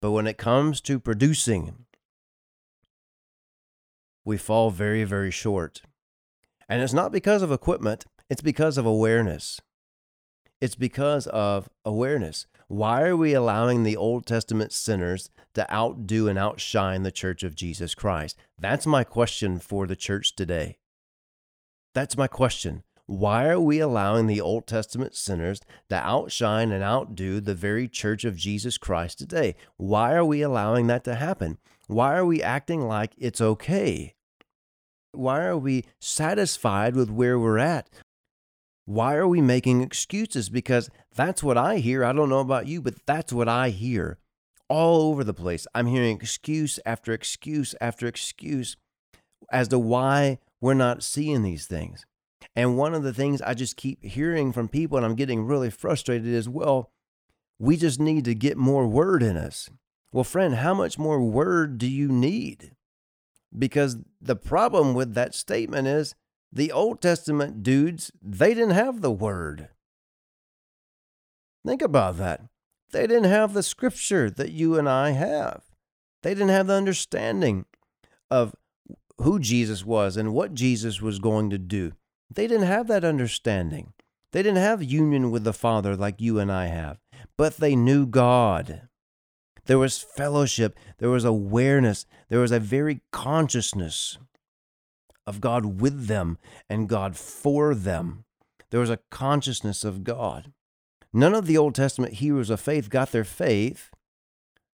But 0.00 0.12
when 0.12 0.26
it 0.26 0.38
comes 0.38 0.80
to 0.82 1.00
producing, 1.00 1.86
we 4.24 4.36
fall 4.36 4.70
very, 4.70 5.02
very 5.04 5.30
short. 5.30 5.82
And 6.68 6.82
it's 6.82 6.92
not 6.92 7.12
because 7.12 7.42
of 7.42 7.50
equipment, 7.50 8.04
it's 8.30 8.42
because 8.42 8.78
of 8.78 8.86
awareness. 8.86 9.60
It's 10.60 10.74
because 10.74 11.26
of 11.28 11.68
awareness. 11.84 12.46
Why 12.68 13.02
are 13.02 13.16
we 13.16 13.32
allowing 13.32 13.84
the 13.84 13.96
Old 13.96 14.26
Testament 14.26 14.72
sinners 14.72 15.30
to 15.54 15.72
outdo 15.72 16.26
and 16.26 16.36
outshine 16.36 17.04
the 17.04 17.12
church 17.12 17.44
of 17.44 17.54
Jesus 17.54 17.94
Christ? 17.94 18.36
That's 18.58 18.86
my 18.86 19.04
question 19.04 19.60
for 19.60 19.86
the 19.86 19.94
church 19.94 20.34
today. 20.34 20.78
That's 21.94 22.16
my 22.16 22.26
question. 22.26 22.82
Why 23.06 23.46
are 23.46 23.60
we 23.60 23.78
allowing 23.78 24.26
the 24.26 24.40
Old 24.40 24.66
Testament 24.66 25.14
sinners 25.14 25.60
to 25.90 26.04
outshine 26.04 26.72
and 26.72 26.82
outdo 26.82 27.40
the 27.40 27.54
very 27.54 27.86
church 27.86 28.24
of 28.24 28.36
Jesus 28.36 28.78
Christ 28.78 29.20
today? 29.20 29.54
Why 29.76 30.14
are 30.14 30.24
we 30.24 30.42
allowing 30.42 30.88
that 30.88 31.04
to 31.04 31.14
happen? 31.14 31.58
Why 31.86 32.16
are 32.16 32.26
we 32.26 32.42
acting 32.42 32.80
like 32.80 33.12
it's 33.16 33.40
okay? 33.40 34.16
Why 35.12 35.44
are 35.44 35.56
we 35.56 35.84
satisfied 36.00 36.96
with 36.96 37.10
where 37.10 37.38
we're 37.38 37.58
at? 37.58 37.88
Why 38.86 39.16
are 39.16 39.28
we 39.28 39.40
making 39.40 39.82
excuses? 39.82 40.48
Because 40.48 40.88
that's 41.14 41.42
what 41.42 41.58
I 41.58 41.78
hear. 41.78 42.04
I 42.04 42.12
don't 42.12 42.28
know 42.28 42.40
about 42.40 42.68
you, 42.68 42.80
but 42.80 42.94
that's 43.04 43.32
what 43.32 43.48
I 43.48 43.70
hear 43.70 44.18
all 44.68 45.10
over 45.10 45.24
the 45.24 45.34
place. 45.34 45.66
I'm 45.74 45.86
hearing 45.86 46.16
excuse 46.16 46.78
after 46.86 47.12
excuse 47.12 47.74
after 47.80 48.06
excuse 48.06 48.76
as 49.50 49.68
to 49.68 49.78
why 49.78 50.38
we're 50.60 50.74
not 50.74 51.02
seeing 51.02 51.42
these 51.42 51.66
things. 51.66 52.04
And 52.54 52.78
one 52.78 52.94
of 52.94 53.02
the 53.02 53.12
things 53.12 53.42
I 53.42 53.54
just 53.54 53.76
keep 53.76 54.02
hearing 54.04 54.52
from 54.52 54.68
people, 54.68 54.96
and 54.96 55.04
I'm 55.04 55.14
getting 55.14 55.44
really 55.44 55.70
frustrated, 55.70 56.26
is 56.26 56.48
well, 56.48 56.90
we 57.58 57.76
just 57.76 58.00
need 58.00 58.24
to 58.24 58.34
get 58.34 58.56
more 58.56 58.86
word 58.86 59.22
in 59.22 59.36
us. 59.36 59.68
Well, 60.12 60.24
friend, 60.24 60.54
how 60.54 60.74
much 60.74 60.98
more 60.98 61.20
word 61.20 61.78
do 61.78 61.88
you 61.88 62.08
need? 62.08 62.72
Because 63.56 63.98
the 64.20 64.36
problem 64.36 64.94
with 64.94 65.14
that 65.14 65.34
statement 65.34 65.88
is 65.88 66.14
the 66.52 66.72
Old 66.72 67.00
Testament 67.00 67.62
dudes, 67.62 68.10
they 68.22 68.54
didn't 68.54 68.70
have 68.70 69.00
the 69.00 69.10
word. 69.10 69.68
Think 71.66 71.82
about 71.82 72.16
that. 72.18 72.42
They 72.92 73.06
didn't 73.06 73.30
have 73.30 73.52
the 73.52 73.62
scripture 73.62 74.30
that 74.30 74.52
you 74.52 74.78
and 74.78 74.88
I 74.88 75.10
have. 75.10 75.62
They 76.22 76.34
didn't 76.34 76.50
have 76.50 76.68
the 76.68 76.74
understanding 76.74 77.64
of 78.30 78.54
who 79.18 79.38
Jesus 79.38 79.84
was 79.84 80.16
and 80.16 80.32
what 80.32 80.54
Jesus 80.54 81.00
was 81.00 81.18
going 81.18 81.50
to 81.50 81.58
do. 81.58 81.92
They 82.32 82.46
didn't 82.46 82.66
have 82.66 82.86
that 82.88 83.04
understanding. 83.04 83.92
They 84.32 84.42
didn't 84.42 84.58
have 84.58 84.82
union 84.82 85.30
with 85.30 85.44
the 85.44 85.52
Father 85.52 85.96
like 85.96 86.20
you 86.20 86.38
and 86.38 86.50
I 86.50 86.66
have, 86.66 86.98
but 87.36 87.56
they 87.56 87.74
knew 87.74 88.06
God. 88.06 88.88
There 89.66 89.78
was 89.78 89.98
fellowship, 89.98 90.78
there 90.98 91.10
was 91.10 91.24
awareness, 91.24 92.06
there 92.28 92.40
was 92.40 92.52
a 92.52 92.60
very 92.60 93.00
consciousness 93.12 94.18
of 95.26 95.40
God 95.40 95.80
with 95.80 96.06
them 96.06 96.38
and 96.68 96.88
God 96.88 97.16
for 97.16 97.74
them. 97.74 98.24
There 98.70 98.80
was 98.80 98.90
a 98.90 99.00
consciousness 99.10 99.84
of 99.84 100.04
God. 100.04 100.52
None 101.12 101.34
of 101.34 101.46
the 101.46 101.56
Old 101.56 101.74
Testament 101.74 102.14
heroes 102.14 102.50
of 102.50 102.60
faith 102.60 102.90
got 102.90 103.12
their 103.12 103.24
faith 103.24 103.90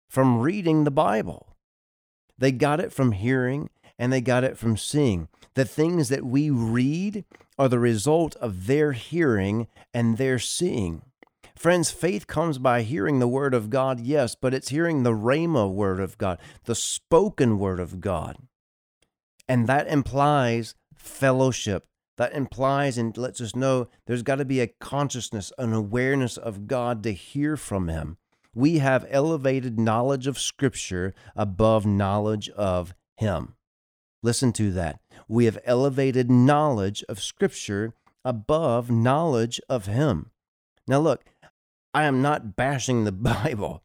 from 0.10 0.40
reading 0.40 0.84
the 0.84 0.92
Bible. 0.92 1.56
They 2.38 2.52
got 2.52 2.80
it 2.80 2.94
from 2.94 3.12
hearing 3.12 3.70
and 3.98 4.14
they 4.14 4.22
got 4.22 4.44
it 4.44 4.58
from 4.58 4.78
seeing. 4.78 5.28
The 5.56 5.66
things 5.66 6.10
that 6.10 6.26
we 6.26 6.50
read 6.50 7.26
are 7.58 7.68
the 7.68 7.80
result 7.80 8.36
of 8.38 8.68
their 8.68 8.94
hearing 8.94 9.68
and 9.94 10.18
their 10.18 10.40
seeing. 10.40 11.02
Friends, 11.56 11.92
faith 11.92 12.26
comes 12.26 12.58
by 12.58 12.84
hearing 12.84 13.20
the 13.20 13.28
word 13.28 13.54
of 13.54 13.70
God, 13.70 14.00
yes, 14.00 14.34
but 14.34 14.54
it's 14.54 14.70
hearing 14.70 15.04
the 15.04 15.12
Rhema 15.12 15.70
word 15.70 16.00
of 16.00 16.18
God, 16.18 16.40
the 16.64 16.76
spoken 16.76 17.60
word 17.60 17.82
of 17.82 18.00
God. 18.00 18.38
And 19.50 19.66
that 19.66 19.88
implies 19.88 20.76
fellowship. 20.96 21.88
That 22.18 22.34
implies 22.34 22.98
and 22.98 23.18
lets 23.18 23.42
us 23.42 23.56
know 23.56 23.88
there's 24.06 24.22
got 24.22 24.36
to 24.36 24.46
be 24.46 24.60
a 24.60 24.68
consciousness, 24.68 25.52
an 25.58 25.74
awareness 25.74 26.38
of 26.38 26.68
God 26.68 27.02
to 27.04 27.14
hear 27.14 27.58
from 27.58 27.88
Him. 27.88 28.18
We 28.54 28.78
have 28.78 29.08
elevated 29.10 29.80
knowledge 29.80 30.28
of 30.28 30.38
Scripture 30.38 31.16
above 31.36 31.86
knowledge 31.86 32.50
of 32.50 32.94
Him. 33.18 33.56
Listen 34.22 34.52
to 34.54 34.72
that. 34.74 35.00
We 35.28 35.46
have 35.46 35.58
elevated 35.64 36.30
knowledge 36.30 37.04
of 37.10 37.20
Scripture 37.20 37.94
above 38.24 38.92
knowledge 38.92 39.60
of 39.68 39.88
Him. 39.88 40.30
Now, 40.88 41.00
look, 41.00 41.24
I 41.94 42.04
am 42.04 42.22
not 42.22 42.56
bashing 42.56 43.04
the 43.04 43.12
Bible. 43.14 43.82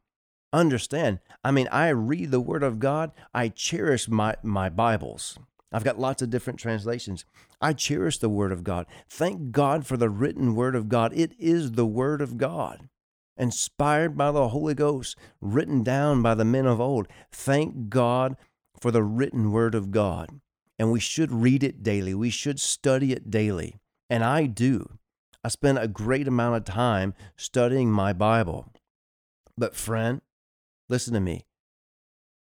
Understand, 0.52 1.20
I 1.42 1.50
mean, 1.50 1.68
I 1.72 1.88
read 1.88 2.30
the 2.30 2.40
Word 2.40 2.62
of 2.62 2.78
God, 2.78 3.12
I 3.32 3.48
cherish 3.48 4.08
my, 4.08 4.36
my 4.42 4.68
Bibles. 4.68 5.38
I've 5.74 5.84
got 5.84 5.98
lots 5.98 6.22
of 6.22 6.30
different 6.30 6.60
translations. 6.60 7.24
I 7.60 7.72
cherish 7.72 8.18
the 8.18 8.28
Word 8.28 8.52
of 8.52 8.62
God. 8.64 8.86
Thank 9.08 9.50
God 9.50 9.84
for 9.86 9.96
the 9.96 10.08
written 10.08 10.54
Word 10.54 10.76
of 10.76 10.88
God. 10.88 11.12
It 11.14 11.32
is 11.38 11.72
the 11.72 11.84
Word 11.84 12.22
of 12.22 12.38
God. 12.38 12.88
inspired 13.36 14.16
by 14.16 14.30
the 14.30 14.48
Holy 14.48 14.74
Ghost, 14.74 15.16
written 15.40 15.82
down 15.82 16.22
by 16.22 16.34
the 16.34 16.44
men 16.44 16.66
of 16.66 16.80
old. 16.80 17.08
Thank 17.32 17.88
God 17.88 18.36
for 18.80 18.90
the 18.90 19.02
written 19.02 19.50
word 19.52 19.74
of 19.74 19.90
God. 19.90 20.40
And 20.78 20.90
we 20.90 21.00
should 21.00 21.32
read 21.32 21.62
it 21.62 21.82
daily. 21.82 22.14
We 22.14 22.30
should 22.30 22.60
study 22.60 23.12
it 23.12 23.30
daily. 23.30 23.76
And 24.10 24.24
I 24.24 24.46
do. 24.46 24.98
I 25.42 25.48
spend 25.48 25.78
a 25.78 25.88
great 25.88 26.26
amount 26.26 26.56
of 26.56 26.64
time 26.64 27.14
studying 27.36 27.90
my 27.90 28.12
Bible. 28.12 28.72
But, 29.56 29.74
friend, 29.76 30.20
listen 30.88 31.14
to 31.14 31.20
me. 31.20 31.44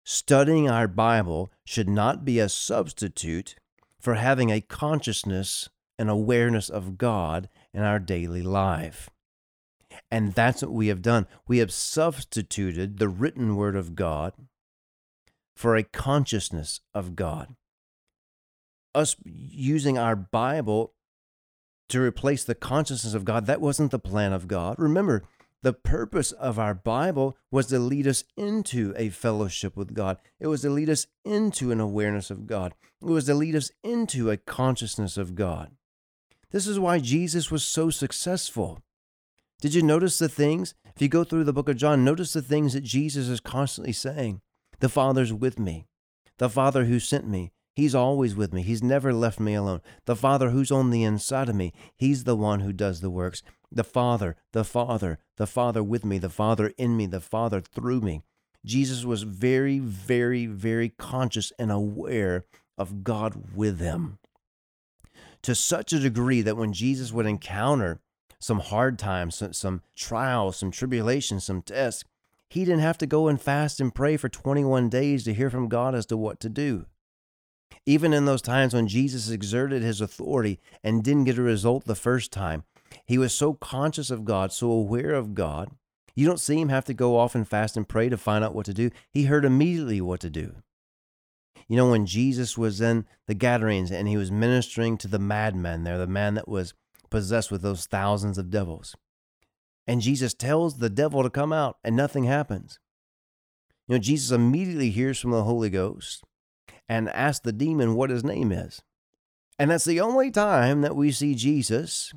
Studying 0.07 0.69
our 0.69 0.87
Bible 0.87 1.51
should 1.65 1.89
not 1.89 2.23
be 2.23 2.37
a 2.37 2.47
substitute 2.47 3.55
for 3.99 4.13
having 4.13 4.51
a 4.51 4.61
consciousness 4.61 5.67
and 5.97 6.11
awareness 6.11 6.69
of 6.69 6.97
God 6.99 7.49
in 7.73 7.81
our 7.81 7.97
daily 7.97 8.43
life. 8.43 9.09
And 10.11 10.33
that's 10.33 10.61
what 10.61 10.71
we 10.71 10.87
have 10.87 11.01
done. 11.01 11.25
We 11.47 11.57
have 11.57 11.71
substituted 11.71 12.99
the 12.99 13.09
written 13.09 13.55
word 13.55 13.75
of 13.75 13.95
God 13.95 14.33
for 15.55 15.75
a 15.75 15.83
consciousness 15.83 16.81
of 16.93 17.15
God. 17.15 17.55
Us 18.93 19.15
using 19.25 19.97
our 19.97 20.15
Bible 20.15 20.93
to 21.89 21.99
replace 21.99 22.43
the 22.43 22.55
consciousness 22.55 23.15
of 23.15 23.25
God, 23.25 23.47
that 23.47 23.61
wasn't 23.61 23.89
the 23.89 23.99
plan 23.99 24.33
of 24.33 24.47
God. 24.47 24.75
Remember, 24.77 25.23
the 25.65 25.73
purpose 25.73 26.31
of 26.31 26.59
our 26.59 26.75
Bible 26.75 27.35
was 27.49 27.65
to 27.65 27.79
lead 27.79 28.05
us 28.05 28.23
into 28.37 28.93
a 28.95 29.09
fellowship 29.09 29.75
with 29.75 29.95
God. 29.95 30.19
It 30.39 30.45
was 30.45 30.61
to 30.61 30.69
lead 30.69 30.91
us 30.91 31.07
into 31.23 31.71
an 31.71 31.79
awareness 31.79 32.29
of 32.29 32.45
God. 32.45 32.75
It 33.01 33.07
was 33.07 33.25
to 33.25 33.33
lead 33.33 33.55
us 33.55 33.71
into 33.83 34.29
a 34.29 34.37
consciousness 34.37 35.17
of 35.17 35.33
God. 35.33 35.71
This 36.51 36.67
is 36.67 36.79
why 36.79 36.99
Jesus 36.99 37.49
was 37.49 37.65
so 37.65 37.89
successful. 37.89 38.83
Did 39.59 39.73
you 39.73 39.81
notice 39.81 40.19
the 40.19 40.29
things? 40.29 40.75
If 40.95 41.01
you 41.01 41.07
go 41.07 41.23
through 41.23 41.45
the 41.45 41.51
book 41.51 41.67
of 41.67 41.77
John, 41.77 42.05
notice 42.05 42.33
the 42.33 42.43
things 42.43 42.73
that 42.73 42.83
Jesus 42.83 43.27
is 43.27 43.39
constantly 43.39 43.91
saying. 43.91 44.41
The 44.81 44.89
Father's 44.89 45.33
with 45.33 45.57
me. 45.57 45.87
The 46.37 46.47
Father 46.47 46.85
who 46.85 46.99
sent 46.99 47.27
me, 47.27 47.53
He's 47.75 47.95
always 47.95 48.35
with 48.35 48.53
me. 48.53 48.61
He's 48.61 48.83
never 48.83 49.11
left 49.11 49.39
me 49.39 49.55
alone. 49.55 49.81
The 50.05 50.15
Father 50.15 50.51
who's 50.51 50.71
on 50.71 50.91
the 50.91 51.03
inside 51.03 51.49
of 51.49 51.55
me, 51.55 51.73
He's 51.97 52.23
the 52.23 52.35
one 52.35 52.59
who 52.59 52.71
does 52.71 53.01
the 53.01 53.09
works. 53.09 53.41
The 53.75 53.83
Father, 53.83 54.37
the 54.53 54.63
Father, 54.63 55.19
the 55.37 55.45
Father 55.45 55.83
with 55.83 56.03
me, 56.03 56.17
the 56.17 56.29
Father 56.29 56.73
in 56.77 56.97
me, 56.97 57.05
the 57.05 57.21
Father 57.21 57.61
through 57.61 58.01
me. 58.01 58.23
Jesus 58.65 59.05
was 59.05 59.23
very, 59.23 59.77
very, 59.77 60.47
very 60.47 60.89
conscious 60.89 61.51
and 61.59 61.71
aware 61.71 62.45
of 62.77 63.03
God 63.03 63.53
with 63.53 63.79
him 63.79 64.17
to 65.45 65.53
such 65.53 65.93
a 65.93 65.99
degree 65.99 66.41
that 66.41 66.57
when 66.57 66.73
Jesus 66.73 67.13
would 67.13 67.27
encounter 67.27 67.99
some 68.39 68.59
hard 68.59 68.97
times, 68.97 69.35
some, 69.35 69.53
some 69.53 69.83
trials, 69.95 70.57
some 70.57 70.71
tribulations, 70.71 71.43
some 71.43 71.61
tests, 71.61 72.03
he 72.49 72.65
didn't 72.65 72.79
have 72.79 72.97
to 72.97 73.05
go 73.05 73.27
and 73.27 73.39
fast 73.39 73.79
and 73.79 73.93
pray 73.93 74.17
for 74.17 74.27
21 74.27 74.89
days 74.89 75.23
to 75.23 75.35
hear 75.35 75.51
from 75.51 75.67
God 75.67 75.93
as 75.93 76.07
to 76.07 76.17
what 76.17 76.39
to 76.39 76.49
do. 76.49 76.87
Even 77.85 78.11
in 78.11 78.25
those 78.25 78.41
times 78.41 78.73
when 78.73 78.87
Jesus 78.87 79.29
exerted 79.29 79.83
his 79.83 80.01
authority 80.01 80.59
and 80.83 81.03
didn't 81.03 81.25
get 81.25 81.37
a 81.37 81.43
result 81.43 81.85
the 81.85 81.93
first 81.93 82.31
time, 82.31 82.63
he 83.05 83.17
was 83.17 83.33
so 83.33 83.53
conscious 83.53 84.09
of 84.09 84.25
God, 84.25 84.51
so 84.51 84.71
aware 84.71 85.13
of 85.13 85.35
God. 85.35 85.69
You 86.15 86.25
don't 86.25 86.39
see 86.39 86.59
him 86.59 86.69
have 86.69 86.85
to 86.85 86.93
go 86.93 87.17
off 87.17 87.35
and 87.35 87.47
fast 87.47 87.77
and 87.77 87.87
pray 87.87 88.09
to 88.09 88.17
find 88.17 88.43
out 88.43 88.55
what 88.55 88.65
to 88.67 88.73
do. 88.73 88.89
He 89.11 89.25
heard 89.25 89.45
immediately 89.45 90.01
what 90.01 90.21
to 90.21 90.29
do. 90.29 90.55
You 91.67 91.75
know, 91.75 91.89
when 91.89 92.05
Jesus 92.05 92.57
was 92.57 92.79
in 92.79 93.05
the 93.27 93.33
Gadarenes 93.33 93.91
and 93.91 94.07
he 94.07 94.17
was 94.17 94.31
ministering 94.31 94.97
to 94.99 95.07
the 95.07 95.19
madman 95.19 95.83
there, 95.83 95.97
the 95.97 96.07
man 96.07 96.35
that 96.35 96.47
was 96.47 96.73
possessed 97.09 97.51
with 97.51 97.61
those 97.61 97.85
thousands 97.85 98.37
of 98.37 98.49
devils, 98.49 98.95
and 99.87 100.01
Jesus 100.01 100.33
tells 100.33 100.77
the 100.77 100.89
devil 100.89 101.21
to 101.21 101.29
come 101.29 101.53
out 101.53 101.77
and 101.83 101.95
nothing 101.95 102.23
happens. 102.23 102.79
You 103.87 103.95
know, 103.95 103.99
Jesus 103.99 104.31
immediately 104.31 104.89
hears 104.89 105.19
from 105.19 105.31
the 105.31 105.43
Holy 105.43 105.69
Ghost 105.69 106.23
and 106.89 107.09
asks 107.09 107.43
the 107.43 107.53
demon 107.53 107.95
what 107.95 108.09
his 108.09 108.23
name 108.23 108.51
is. 108.51 108.81
And 109.59 109.71
that's 109.71 109.85
the 109.85 110.01
only 110.01 110.31
time 110.31 110.81
that 110.81 110.95
we 110.95 111.11
see 111.11 111.35
Jesus 111.35 112.13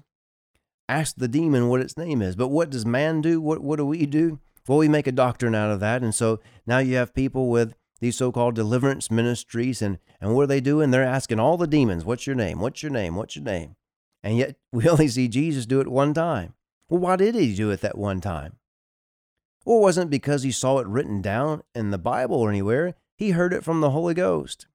ask 0.89 1.17
the 1.17 1.29
demon 1.29 1.69
what 1.69 1.81
its 1.81 1.97
name 1.97 2.23
is. 2.23 2.37
But 2.37 2.49
what 2.49 2.71
does 2.71 2.87
man 2.87 3.21
do? 3.21 3.41
What, 3.41 3.63
what 3.63 3.77
do 3.77 3.85
we 3.85 4.07
do? 4.07 4.41
Well, 4.67 4.79
we 4.79 4.89
make 4.89 5.07
a 5.07 5.13
doctrine 5.13 5.55
out 5.55 5.71
of 5.71 5.81
that. 5.81 6.03
And 6.03 6.15
so 6.15 6.41
now 6.67 6.79
you 6.79 6.97
have 6.97 7.15
people 7.15 7.49
with 7.49 7.75
these 8.01 8.17
so-called 8.17 8.55
deliverance 8.55 9.11
ministries 9.11 9.83
and 9.83 9.99
and 10.21 10.35
what 10.35 10.43
are 10.43 10.49
they 10.49 10.61
doing 10.61 10.91
they're 10.91 11.03
asking 11.03 11.41
all 11.41 11.57
the 11.57 11.67
demons 11.67 12.05
what's 12.05 12.27
your 12.27 12.37
name 12.37 12.61
what's 12.61 12.83
your 12.83 12.93
name 12.93 13.17
what's 13.17 13.37
your 13.37 13.45
name 13.45 13.77
and 14.23 14.37
yet 14.37 14.57
we 14.73 14.89
only 14.89 15.09
see 15.09 15.29
jesus 15.29 15.67
do 15.67 15.81
it 15.81 15.89
one 15.89 16.15
time 16.15 16.55
well 16.89 17.01
why 17.01 17.17
did 17.17 17.35
he 17.35 17.55
do 17.55 17.71
it 17.71 17.81
that 17.81 17.99
one 17.99 18.21
time 18.21 18.57
well 19.65 19.79
it 19.79 19.83
wasn't 19.83 20.11
because 20.11 20.43
he 20.43 20.53
saw 20.53 20.79
it 20.79 20.87
written 20.87 21.21
down 21.21 21.63
in 21.75 21.91
the 21.91 21.99
bible 21.99 22.37
or 22.37 22.51
anywhere 22.51 22.95
he 23.17 23.31
heard 23.31 23.53
it 23.53 23.65
from 23.65 23.81
the 23.81 23.91
holy 23.91 24.15
ghost 24.15 24.67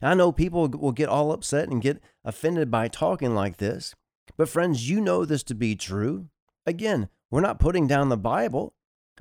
i 0.00 0.14
know 0.14 0.32
people 0.32 0.68
will 0.68 0.92
get 0.92 1.08
all 1.08 1.32
upset 1.32 1.68
and 1.68 1.82
get 1.82 2.02
offended 2.24 2.70
by 2.70 2.88
talking 2.88 3.34
like 3.34 3.58
this 3.58 3.94
but 4.36 4.48
friends 4.48 4.88
you 4.88 5.00
know 5.00 5.24
this 5.24 5.42
to 5.42 5.54
be 5.54 5.74
true 5.74 6.28
again 6.66 7.08
we're 7.30 7.40
not 7.40 7.60
putting 7.60 7.86
down 7.86 8.08
the 8.08 8.16
bible 8.16 8.74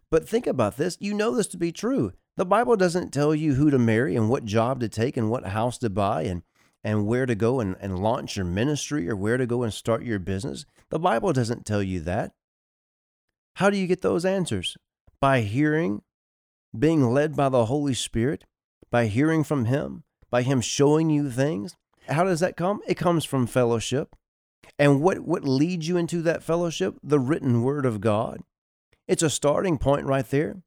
but 0.10 0.28
think 0.28 0.48
about 0.48 0.78
this 0.78 0.98
you 1.00 1.14
know 1.14 1.36
this 1.36 1.48
to 1.48 1.58
be 1.58 1.72
true 1.72 2.14
the 2.38 2.46
Bible 2.46 2.76
doesn't 2.76 3.14
tell 3.14 3.34
you 3.34 3.54
who 3.54 3.70
to 3.70 3.80
marry 3.80 4.16
and 4.16 4.30
what 4.30 4.44
job 4.44 4.82
to 4.82 4.90
take 4.90 5.16
and 5.16 5.30
what 5.30 5.46
house 5.48 5.78
to 5.78 5.90
buy 5.90 6.24
and, 6.24 6.44
and 6.84 7.08
where 7.08 7.26
to 7.26 7.34
go 7.34 7.62
and, 7.62 7.78
and 7.80 8.00
launch 8.00 8.36
your 8.36 8.46
ministry 8.46 9.10
or 9.10 9.16
where 9.16 9.38
to 9.38 9.46
go 9.46 9.64
and 9.64 9.74
start 9.74 10.04
your 10.04 10.20
business. 10.20 10.66
The 10.90 11.00
Bible 11.00 11.32
doesn't 11.32 11.66
tell 11.66 11.82
you 11.82 12.02
that. 12.02 12.34
How 13.56 13.70
do 13.70 13.78
you 13.78 13.88
get 13.88 14.02
those 14.02 14.26
answers? 14.26 14.76
By 15.22 15.42
hearing, 15.42 16.02
being 16.78 17.14
led 17.14 17.38
by 17.38 17.48
the 17.48 17.68
Holy 17.68 17.94
Spirit, 17.94 18.44
by 18.92 19.06
hearing 19.06 19.46
from 19.46 19.66
Him, 19.66 20.04
by 20.30 20.42
Him 20.42 20.60
showing 20.60 21.10
you 21.10 21.32
things. 21.32 21.78
How 22.10 22.26
does 22.26 22.42
that 22.42 22.58
come? 22.58 22.82
It 22.86 22.96
comes 22.96 23.24
from 23.24 23.48
fellowship. 23.48 24.14
And 24.78 25.02
what, 25.02 25.20
what 25.20 25.44
leads 25.44 25.88
you 25.88 25.98
into 25.98 26.22
that 26.24 26.44
fellowship? 26.44 26.96
The 27.04 27.20
written 27.20 27.62
word 27.64 27.86
of 27.86 28.02
God. 28.02 28.42
It's 29.08 29.24
a 29.24 29.30
starting 29.30 29.78
point 29.78 30.06
right 30.06 30.28
there 30.30 30.58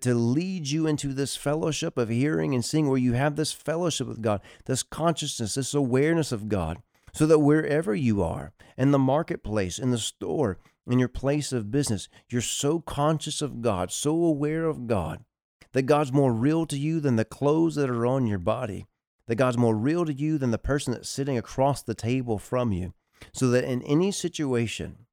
to 0.00 0.14
lead 0.14 0.68
you 0.68 0.86
into 0.86 1.12
this 1.12 1.36
fellowship 1.36 1.98
of 1.98 2.08
hearing 2.08 2.54
and 2.54 2.64
seeing 2.64 2.88
where 2.88 2.98
you 2.98 3.12
have 3.12 3.36
this 3.36 3.52
fellowship 3.52 4.06
with 4.06 4.22
God, 4.22 4.40
this 4.64 4.82
consciousness, 4.82 5.54
this 5.54 5.74
awareness 5.74 6.32
of 6.32 6.48
God, 6.48 6.78
so 7.12 7.26
that 7.26 7.40
wherever 7.40 7.94
you 7.94 8.22
are, 8.22 8.52
in 8.78 8.90
the 8.90 8.98
marketplace, 8.98 9.78
in 9.78 9.90
the 9.90 9.98
store, 9.98 10.58
in 10.86 10.98
your 10.98 11.08
place 11.08 11.52
of 11.52 11.70
business, 11.70 12.08
you're 12.28 12.40
so 12.40 12.80
conscious 12.80 13.42
of 13.42 13.60
God, 13.60 13.92
so 13.92 14.12
aware 14.24 14.64
of 14.64 14.86
God, 14.86 15.24
that 15.72 15.82
God's 15.82 16.12
more 16.12 16.32
real 16.32 16.66
to 16.66 16.78
you 16.78 17.00
than 17.00 17.16
the 17.16 17.24
clothes 17.24 17.74
that 17.74 17.90
are 17.90 18.06
on 18.06 18.26
your 18.26 18.38
body, 18.38 18.86
that 19.26 19.36
God's 19.36 19.58
more 19.58 19.76
real 19.76 20.04
to 20.06 20.12
you 20.12 20.38
than 20.38 20.50
the 20.50 20.58
person 20.58 20.92
that's 20.92 21.08
sitting 21.08 21.36
across 21.36 21.82
the 21.82 21.94
table 21.94 22.38
from 22.38 22.72
you, 22.72 22.94
so 23.32 23.48
that 23.48 23.64
in 23.64 23.82
any 23.82 24.10
situation, 24.10 25.06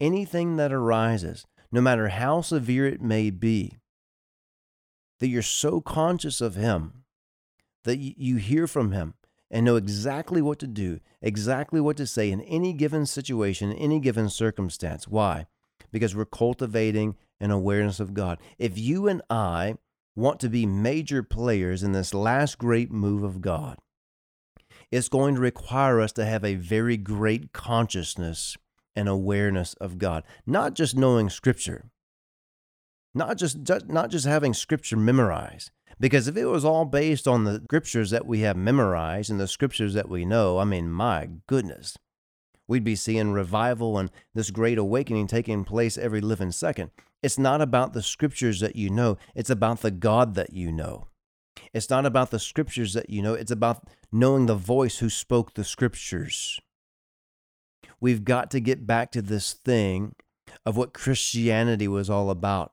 anything 0.00 0.56
that 0.56 0.72
arises, 0.72 1.46
no 1.72 1.80
matter 1.80 2.08
how 2.08 2.40
severe 2.40 2.86
it 2.86 3.02
may 3.02 3.30
be, 3.30 3.78
that 5.20 5.28
you're 5.28 5.42
so 5.42 5.80
conscious 5.80 6.40
of 6.40 6.54
Him 6.54 7.04
that 7.84 7.98
you 7.98 8.36
hear 8.36 8.66
from 8.66 8.92
Him 8.92 9.14
and 9.50 9.64
know 9.64 9.76
exactly 9.76 10.42
what 10.42 10.58
to 10.58 10.66
do, 10.66 11.00
exactly 11.22 11.80
what 11.80 11.96
to 11.96 12.06
say 12.06 12.30
in 12.30 12.40
any 12.42 12.72
given 12.72 13.06
situation, 13.06 13.72
any 13.72 14.00
given 14.00 14.28
circumstance. 14.28 15.06
Why? 15.06 15.46
Because 15.92 16.14
we're 16.14 16.24
cultivating 16.24 17.16
an 17.40 17.50
awareness 17.50 18.00
of 18.00 18.14
God. 18.14 18.38
If 18.58 18.78
you 18.78 19.06
and 19.06 19.22
I 19.30 19.76
want 20.16 20.40
to 20.40 20.48
be 20.48 20.66
major 20.66 21.22
players 21.22 21.82
in 21.82 21.92
this 21.92 22.14
last 22.14 22.58
great 22.58 22.90
move 22.90 23.22
of 23.22 23.40
God, 23.40 23.78
it's 24.94 25.08
going 25.08 25.34
to 25.34 25.40
require 25.40 26.00
us 26.00 26.12
to 26.12 26.24
have 26.24 26.44
a 26.44 26.54
very 26.54 26.96
great 26.96 27.52
consciousness 27.52 28.56
and 28.94 29.08
awareness 29.08 29.74
of 29.74 29.98
God, 29.98 30.22
not 30.46 30.74
just 30.74 30.96
knowing 30.96 31.28
Scripture, 31.28 31.90
not 33.14 33.36
just, 33.36 33.58
not 33.88 34.10
just 34.10 34.26
having 34.26 34.54
scripture 34.54 34.96
memorized. 34.96 35.70
Because 36.00 36.26
if 36.26 36.36
it 36.36 36.46
was 36.46 36.64
all 36.64 36.84
based 36.84 37.28
on 37.28 37.44
the 37.44 37.60
scriptures 37.64 38.10
that 38.10 38.26
we 38.26 38.40
have 38.40 38.56
memorized 38.56 39.30
and 39.30 39.38
the 39.38 39.46
scriptures 39.46 39.94
that 39.94 40.08
we 40.08 40.24
know, 40.24 40.58
I 40.58 40.64
mean, 40.64 40.90
my 40.90 41.28
goodness, 41.46 41.96
we'd 42.66 42.82
be 42.82 42.96
seeing 42.96 43.30
revival 43.30 43.98
and 43.98 44.10
this 44.34 44.50
great 44.50 44.78
awakening 44.78 45.28
taking 45.28 45.64
place 45.64 45.96
every 45.96 46.20
living 46.20 46.50
second. 46.50 46.90
It's 47.22 47.38
not 47.38 47.60
about 47.60 47.92
the 47.92 48.02
scriptures 48.02 48.60
that 48.60 48.74
you 48.74 48.90
know, 48.90 49.16
it's 49.36 49.50
about 49.50 49.80
the 49.82 49.92
God 49.92 50.34
that 50.34 50.52
you 50.52 50.72
know. 50.72 51.06
It's 51.72 51.90
not 51.90 52.06
about 52.06 52.30
the 52.30 52.38
scriptures 52.38 52.94
that 52.94 53.10
you 53.10 53.22
know, 53.22 53.34
it's 53.34 53.50
about 53.50 53.84
knowing 54.12 54.46
the 54.46 54.54
voice 54.54 54.98
who 54.98 55.10
spoke 55.10 55.54
the 55.54 55.64
scriptures. 55.64 56.60
We've 58.00 58.24
got 58.24 58.50
to 58.52 58.60
get 58.60 58.86
back 58.86 59.12
to 59.12 59.22
this 59.22 59.52
thing 59.52 60.14
of 60.66 60.76
what 60.76 60.94
Christianity 60.94 61.88
was 61.88 62.10
all 62.10 62.30
about 62.30 62.72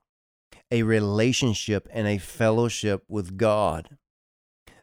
a 0.72 0.84
relationship 0.84 1.88
and 1.92 2.08
a 2.08 2.18
fellowship 2.18 3.04
with 3.10 3.38
God. 3.38 3.98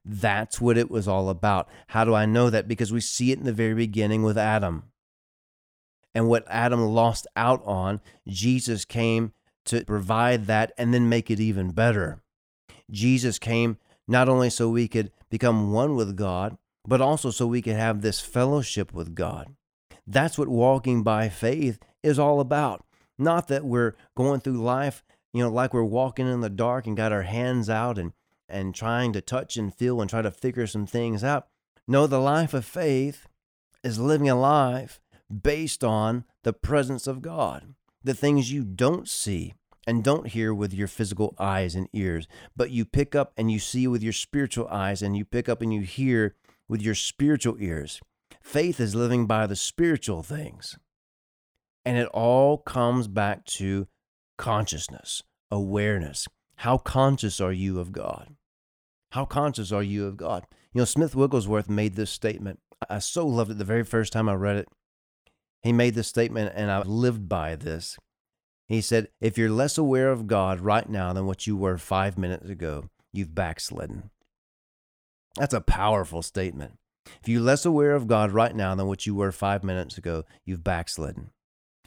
That's 0.04 0.60
what 0.60 0.78
it 0.78 0.90
was 0.90 1.08
all 1.08 1.28
about. 1.30 1.68
How 1.88 2.04
do 2.04 2.14
I 2.14 2.26
know 2.26 2.50
that? 2.50 2.68
Because 2.68 2.92
we 2.92 3.00
see 3.00 3.32
it 3.32 3.38
in 3.38 3.44
the 3.44 3.52
very 3.52 3.74
beginning 3.74 4.22
with 4.22 4.38
Adam. 4.38 4.84
And 6.14 6.28
what 6.28 6.44
Adam 6.48 6.80
lost 6.80 7.26
out 7.36 7.62
on, 7.64 8.00
Jesus 8.26 8.84
came 8.84 9.32
to 9.66 9.84
provide 9.84 10.46
that 10.46 10.72
and 10.78 10.92
then 10.92 11.08
make 11.08 11.30
it 11.30 11.40
even 11.40 11.70
better. 11.70 12.22
Jesus 12.90 13.38
came 13.38 13.78
not 14.08 14.28
only 14.28 14.50
so 14.50 14.70
we 14.70 14.88
could 14.88 15.12
become 15.30 15.72
one 15.72 15.94
with 15.94 16.16
God, 16.16 16.56
but 16.86 17.00
also 17.02 17.30
so 17.30 17.46
we 17.46 17.62
could 17.62 17.76
have 17.76 18.00
this 18.00 18.20
fellowship 18.20 18.92
with 18.92 19.14
God. 19.14 19.54
That's 20.06 20.38
what 20.38 20.48
walking 20.48 21.02
by 21.02 21.28
faith 21.28 21.78
is 22.02 22.18
all 22.18 22.40
about. 22.40 22.84
Not 23.18 23.48
that 23.48 23.64
we're 23.64 23.94
going 24.16 24.40
through 24.40 24.62
life, 24.62 25.04
you 25.34 25.42
know, 25.42 25.50
like 25.50 25.74
we're 25.74 25.84
walking 25.84 26.26
in 26.26 26.40
the 26.40 26.48
dark 26.48 26.86
and 26.86 26.96
got 26.96 27.12
our 27.12 27.22
hands 27.22 27.68
out 27.68 27.98
and 27.98 28.12
and 28.48 28.74
trying 28.74 29.12
to 29.12 29.20
touch 29.20 29.58
and 29.58 29.74
feel 29.74 30.00
and 30.00 30.08
try 30.08 30.22
to 30.22 30.30
figure 30.30 30.66
some 30.66 30.86
things 30.86 31.22
out. 31.22 31.48
No, 31.86 32.06
the 32.06 32.18
life 32.18 32.54
of 32.54 32.64
faith 32.64 33.26
is 33.84 33.98
living 33.98 34.28
a 34.30 34.34
life 34.34 35.00
based 35.30 35.84
on 35.84 36.24
the 36.44 36.54
presence 36.54 37.06
of 37.06 37.20
God, 37.20 37.74
the 38.02 38.14
things 38.14 38.50
you 38.50 38.64
don't 38.64 39.06
see 39.06 39.52
and 39.88 40.04
don't 40.04 40.26
hear 40.26 40.52
with 40.52 40.74
your 40.74 40.86
physical 40.86 41.34
eyes 41.38 41.74
and 41.74 41.88
ears, 41.94 42.28
but 42.54 42.70
you 42.70 42.84
pick 42.84 43.14
up 43.14 43.32
and 43.38 43.50
you 43.50 43.58
see 43.58 43.88
with 43.88 44.02
your 44.02 44.12
spiritual 44.12 44.68
eyes 44.68 45.00
and 45.00 45.16
you 45.16 45.24
pick 45.24 45.48
up 45.48 45.62
and 45.62 45.72
you 45.72 45.80
hear 45.80 46.34
with 46.68 46.82
your 46.82 46.94
spiritual 46.94 47.56
ears. 47.58 47.98
Faith 48.42 48.80
is 48.80 48.94
living 48.94 49.26
by 49.26 49.46
the 49.46 49.56
spiritual 49.56 50.22
things. 50.22 50.76
And 51.86 51.96
it 51.96 52.08
all 52.08 52.58
comes 52.58 53.08
back 53.08 53.46
to 53.46 53.88
consciousness, 54.36 55.22
awareness. 55.50 56.28
How 56.56 56.76
conscious 56.76 57.40
are 57.40 57.52
you 57.52 57.80
of 57.80 57.90
God? 57.90 58.36
How 59.12 59.24
conscious 59.24 59.72
are 59.72 59.82
you 59.82 60.06
of 60.06 60.18
God? 60.18 60.44
You 60.74 60.82
know, 60.82 60.84
Smith 60.84 61.16
Wigglesworth 61.16 61.70
made 61.70 61.94
this 61.94 62.10
statement. 62.10 62.60
I 62.90 62.98
so 62.98 63.26
loved 63.26 63.52
it 63.52 63.58
the 63.58 63.64
very 63.64 63.84
first 63.84 64.12
time 64.12 64.28
I 64.28 64.34
read 64.34 64.56
it. 64.56 64.68
He 65.62 65.72
made 65.72 65.94
this 65.94 66.08
statement, 66.08 66.52
and 66.54 66.70
I've 66.70 66.86
lived 66.86 67.26
by 67.26 67.56
this. 67.56 67.96
He 68.68 68.80
said, 68.80 69.08
If 69.20 69.38
you're 69.38 69.50
less 69.50 69.78
aware 69.78 70.10
of 70.10 70.26
God 70.26 70.60
right 70.60 70.88
now 70.88 71.12
than 71.12 71.26
what 71.26 71.46
you 71.46 71.56
were 71.56 71.78
five 71.78 72.18
minutes 72.18 72.48
ago, 72.48 72.90
you've 73.12 73.34
backslidden. 73.34 74.10
That's 75.36 75.54
a 75.54 75.60
powerful 75.60 76.22
statement. 76.22 76.78
If 77.22 77.28
you're 77.28 77.40
less 77.40 77.64
aware 77.64 77.92
of 77.92 78.06
God 78.06 78.32
right 78.32 78.54
now 78.54 78.74
than 78.74 78.86
what 78.86 79.06
you 79.06 79.14
were 79.14 79.32
five 79.32 79.64
minutes 79.64 79.96
ago, 79.96 80.24
you've 80.44 80.64
backslidden. 80.64 81.30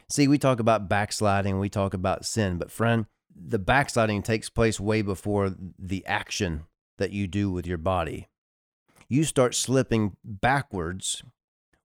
See, 0.08 0.26
we 0.26 0.38
talk 0.38 0.58
about 0.58 0.88
backsliding, 0.88 1.58
we 1.58 1.68
talk 1.68 1.94
about 1.94 2.24
sin, 2.24 2.58
but 2.58 2.70
friend, 2.70 3.06
the 3.34 3.58
backsliding 3.58 4.22
takes 4.22 4.50
place 4.50 4.80
way 4.80 5.00
before 5.02 5.54
the 5.78 6.04
action 6.06 6.64
that 6.98 7.12
you 7.12 7.26
do 7.26 7.50
with 7.50 7.66
your 7.66 7.78
body. 7.78 8.28
You 9.08 9.24
start 9.24 9.54
slipping 9.54 10.16
backwards 10.24 11.22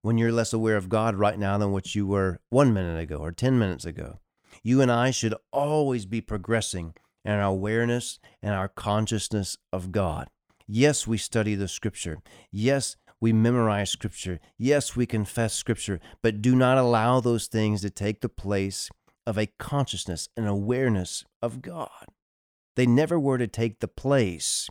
when 0.01 0.17
you're 0.17 0.31
less 0.31 0.53
aware 0.53 0.77
of 0.77 0.89
God 0.89 1.15
right 1.15 1.37
now 1.37 1.57
than 1.57 1.71
what 1.71 1.95
you 1.95 2.07
were 2.07 2.39
one 2.49 2.73
minute 2.73 2.99
ago 2.99 3.17
or 3.17 3.31
10 3.31 3.59
minutes 3.59 3.85
ago. 3.85 4.19
You 4.63 4.81
and 4.81 4.91
I 4.91 5.11
should 5.11 5.35
always 5.51 6.05
be 6.05 6.21
progressing 6.21 6.93
in 7.23 7.33
our 7.33 7.41
awareness 7.41 8.19
and 8.41 8.53
our 8.53 8.67
consciousness 8.67 9.57
of 9.71 9.91
God. 9.91 10.29
Yes, 10.67 11.07
we 11.07 11.17
study 11.17 11.55
the 11.55 11.67
scripture. 11.67 12.19
Yes, 12.51 12.97
we 13.19 13.33
memorize 13.33 13.89
Scripture. 13.89 14.39
Yes, 14.57 14.95
we 14.95 15.05
confess 15.05 15.53
Scripture, 15.53 15.99
but 16.21 16.41
do 16.41 16.55
not 16.55 16.77
allow 16.77 17.19
those 17.19 17.47
things 17.47 17.81
to 17.81 17.89
take 17.89 18.21
the 18.21 18.29
place 18.29 18.89
of 19.25 19.37
a 19.37 19.49
consciousness 19.59 20.29
and 20.37 20.47
awareness 20.47 21.25
of 21.41 21.61
God. 21.61 22.05
They 22.75 22.85
never 22.85 23.19
were 23.19 23.39
to 23.39 23.47
take 23.47 23.79
the 23.79 23.87
place. 23.87 24.69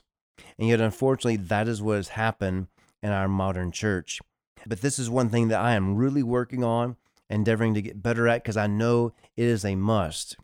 And 0.59 0.69
yet, 0.69 0.81
unfortunately, 0.81 1.37
that 1.37 1.67
is 1.67 1.83
what 1.83 1.97
has 1.97 2.09
happened 2.09 2.69
in 3.03 3.11
our 3.11 3.29
modern 3.29 3.73
church. 3.73 4.21
But 4.67 4.81
this 4.81 4.99
is 4.99 5.11
one 5.11 5.29
thing 5.29 5.49
that 5.49 5.61
I 5.61 5.73
am 5.75 5.97
really 5.97 6.23
working 6.23 6.63
on, 6.63 6.97
endeavoring 7.29 7.75
to 7.75 7.83
get 7.83 8.03
better 8.03 8.29
at, 8.29 8.43
because 8.43 8.57
I 8.57 8.67
know 8.67 9.13
it 9.37 9.45
is 9.45 9.65
a 9.65 9.75
must 9.75 10.37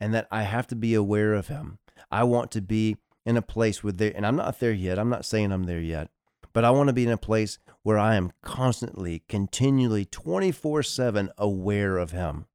and 0.00 0.12
that 0.14 0.28
I 0.30 0.42
have 0.42 0.66
to 0.68 0.76
be 0.76 0.94
aware 0.94 1.34
of 1.34 1.48
Him. 1.48 1.78
I 2.10 2.24
want 2.24 2.50
to 2.52 2.60
be 2.60 2.96
in 3.24 3.36
a 3.36 3.42
place 3.42 3.82
where 3.82 3.92
there, 3.92 4.12
and 4.14 4.26
I'm 4.26 4.36
not 4.36 4.60
there 4.60 4.72
yet. 4.72 4.98
I'm 4.98 5.08
not 5.08 5.24
saying 5.24 5.52
I'm 5.52 5.64
there 5.64 5.80
yet, 5.80 6.10
but 6.52 6.64
I 6.64 6.70
want 6.70 6.88
to 6.88 6.92
be 6.92 7.04
in 7.04 7.10
a 7.10 7.16
place 7.16 7.58
where 7.82 7.98
I 7.98 8.16
am 8.16 8.32
constantly, 8.42 9.22
continually, 9.28 10.04
24 10.04 10.82
7 10.82 11.30
aware 11.38 11.98
of 11.98 12.10
Him, 12.10 12.46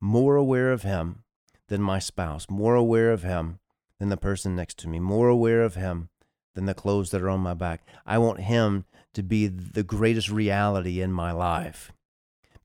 more 0.00 0.36
aware 0.36 0.72
of 0.72 0.82
Him 0.82 1.22
than 1.68 1.82
my 1.82 1.98
spouse, 1.98 2.48
more 2.48 2.74
aware 2.74 3.12
of 3.12 3.22
Him 3.22 3.58
than 3.98 4.08
the 4.08 4.16
person 4.16 4.56
next 4.56 4.78
to 4.78 4.88
me, 4.88 4.98
more 4.98 5.28
aware 5.28 5.62
of 5.62 5.74
Him 5.74 6.08
than 6.54 6.66
the 6.66 6.74
clothes 6.74 7.10
that 7.10 7.22
are 7.22 7.30
on 7.30 7.40
my 7.40 7.54
back. 7.54 7.86
I 8.04 8.18
want 8.18 8.40
Him 8.40 8.84
to 9.14 9.22
be 9.22 9.46
the 9.46 9.82
greatest 9.82 10.30
reality 10.30 11.00
in 11.00 11.12
my 11.12 11.32
life. 11.32 11.92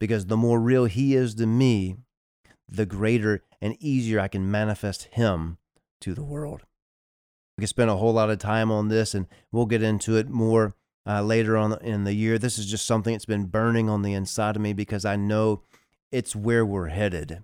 Because 0.02 0.26
the 0.26 0.36
more 0.36 0.60
real 0.60 0.86
He 0.86 1.14
is 1.16 1.36
to 1.36 1.46
me, 1.46 1.96
the 2.68 2.88
greater 2.88 3.44
and 3.62 3.78
easier 3.80 4.20
I 4.20 4.30
can 4.30 4.50
manifest 4.50 5.04
Him 5.12 5.60
to 6.02 6.16
the 6.16 6.24
world. 6.24 6.64
We 7.56 7.62
can 7.62 7.68
spend 7.68 7.92
a 7.92 7.98
whole 7.98 8.14
lot 8.14 8.32
of 8.32 8.40
time 8.40 8.72
on 8.72 8.88
this, 8.88 9.14
and 9.14 9.28
we'll 9.52 9.68
get 9.68 9.84
into 9.84 10.18
it 10.18 10.28
more 10.28 10.74
uh, 11.06 11.22
later 11.22 11.56
on 11.56 11.80
in 11.84 12.04
the 12.04 12.16
year. 12.16 12.40
This 12.40 12.58
is 12.58 12.66
just 12.66 12.88
something 12.88 13.14
that's 13.14 13.26
been 13.26 13.46
burning 13.46 13.90
on 13.90 14.02
the 14.02 14.14
inside 14.14 14.56
of 14.56 14.62
me 14.64 14.74
because 14.74 15.06
I 15.06 15.18
know 15.18 15.62
it's 16.12 16.36
where 16.36 16.66
we're 16.66 16.88
headed. 16.88 17.44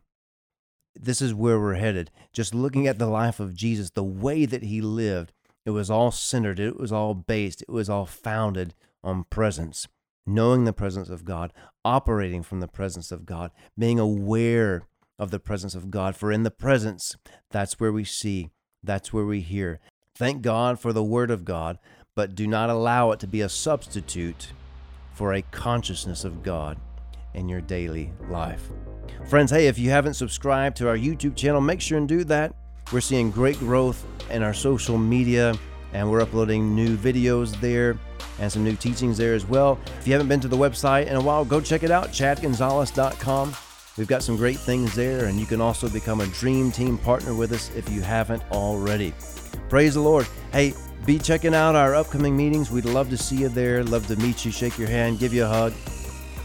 This 1.00 1.22
is 1.22 1.36
where 1.36 1.60
we're 1.60 1.76
headed. 1.76 2.10
Just 2.34 2.56
looking 2.56 2.88
at 2.88 2.98
the 2.98 3.06
life 3.06 3.40
of 3.40 3.54
Jesus, 3.54 3.92
the 3.92 4.04
way 4.04 4.46
that 4.46 4.64
he 4.64 4.82
lived, 4.82 5.32
it 5.64 5.70
was 5.70 5.92
all 5.92 6.10
centered, 6.10 6.60
it 6.60 6.80
was 6.80 6.92
all 6.92 7.14
based, 7.14 7.62
it 7.62 7.70
was 7.70 7.88
all 7.88 8.08
founded 8.08 8.74
on 9.04 9.26
presence, 9.26 9.88
knowing 10.28 10.66
the 10.66 10.74
presence 10.74 11.10
of 11.10 11.26
God, 11.26 11.52
operating 11.84 12.44
from 12.44 12.60
the 12.60 12.68
presence 12.68 13.12
of 13.12 13.26
God, 13.26 13.52
being 13.78 14.00
aware 14.00 14.84
of 15.18 15.32
the 15.32 15.40
presence 15.40 15.74
of 15.74 15.90
God. 15.90 16.16
For 16.16 16.32
in 16.32 16.44
the 16.44 16.52
presence, 16.52 17.16
that's 17.50 17.80
where 17.80 17.92
we 17.92 18.04
see, 18.04 18.52
that's 18.84 19.12
where 19.12 19.26
we 19.26 19.42
hear. 19.42 19.80
Thank 20.14 20.42
God 20.42 20.80
for 20.80 20.94
the 20.94 21.04
Word 21.04 21.32
of 21.32 21.46
God 21.46 21.80
but 22.18 22.34
do 22.34 22.48
not 22.48 22.72
allow 22.72 23.12
it 23.12 23.20
to 23.20 23.28
be 23.28 23.42
a 23.42 23.48
substitute 23.48 24.52
for 25.14 25.36
a 25.36 25.44
consciousness 25.44 26.26
of 26.26 26.42
God 26.42 26.80
in 27.36 27.48
your 27.48 27.62
daily 27.62 28.12
life. 28.28 28.72
Friends, 29.30 29.52
hey, 29.52 29.68
if 29.68 29.78
you 29.78 29.92
haven't 29.92 30.16
subscribed 30.16 30.76
to 30.78 30.90
our 30.90 30.98
YouTube 30.98 31.36
channel, 31.36 31.62
make 31.62 31.80
sure 31.80 32.00
and 32.00 32.08
do 32.08 32.24
that. 32.24 32.56
We're 32.92 33.02
seeing 33.02 33.30
great 33.30 33.60
growth 33.60 34.04
in 34.32 34.42
our 34.42 34.54
social 34.54 34.98
media, 34.98 35.54
and 35.94 36.10
we're 36.10 36.22
uploading 36.22 36.74
new 36.74 36.98
videos 36.98 37.52
there 37.62 38.00
and 38.40 38.52
some 38.52 38.64
new 38.64 38.76
teachings 38.76 39.18
there 39.18 39.34
as 39.34 39.46
well. 39.46 39.80
If 40.00 40.08
you 40.08 40.14
haven't 40.14 40.28
been 40.28 40.40
to 40.42 40.48
the 40.48 40.58
website 40.58 41.08
in 41.08 41.16
a 41.16 41.22
while, 41.22 41.46
go 41.46 41.62
check 41.62 41.84
it 41.84 41.92
out, 41.92 42.10
chadgonzales.com. 42.10 43.56
We've 43.98 44.08
got 44.08 44.22
some 44.22 44.38
great 44.38 44.58
things 44.60 44.94
there, 44.96 45.26
and 45.26 45.40
you 45.40 45.46
can 45.46 45.60
also 45.60 45.90
become 45.90 46.22
a 46.22 46.28
Dream 46.28 46.72
Team 46.72 46.98
partner 47.00 47.34
with 47.34 47.52
us 47.52 47.72
if 47.76 47.90
you 47.90 48.02
haven't 48.02 48.44
already. 48.52 49.14
Praise 49.70 49.96
the 49.96 50.02
Lord. 50.02 50.28
Hey, 50.52 50.74
be 51.06 51.18
checking 51.18 51.56
out 51.56 51.76
our 51.76 51.96
upcoming 51.96 52.38
meetings. 52.38 52.70
We'd 52.70 52.86
love 52.86 53.10
to 53.10 53.18
see 53.18 53.38
you 53.38 53.50
there, 53.50 53.84
love 53.84 54.06
to 54.08 54.16
meet 54.18 54.46
you, 54.46 54.52
shake 54.52 54.78
your 54.78 54.88
hand, 54.88 55.20
give 55.20 55.34
you 55.34 55.46
a 55.46 55.48
hug. 55.48 55.74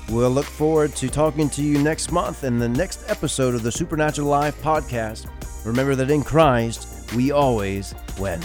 We'll 0.08 0.30
look 0.30 0.46
forward 0.46 0.94
to 0.96 1.08
talking 1.08 1.48
to 1.50 1.62
you 1.62 1.82
next 1.82 2.10
month 2.10 2.44
in 2.44 2.58
the 2.58 2.68
next 2.68 3.08
episode 3.08 3.54
of 3.54 3.62
the 3.62 3.72
Supernatural 3.72 4.28
Life 4.28 4.60
podcast. 4.62 5.26
Remember 5.64 5.94
that 5.94 6.10
in 6.10 6.22
Christ, 6.22 7.12
we 7.14 7.32
always 7.32 7.94
win. 8.18 8.40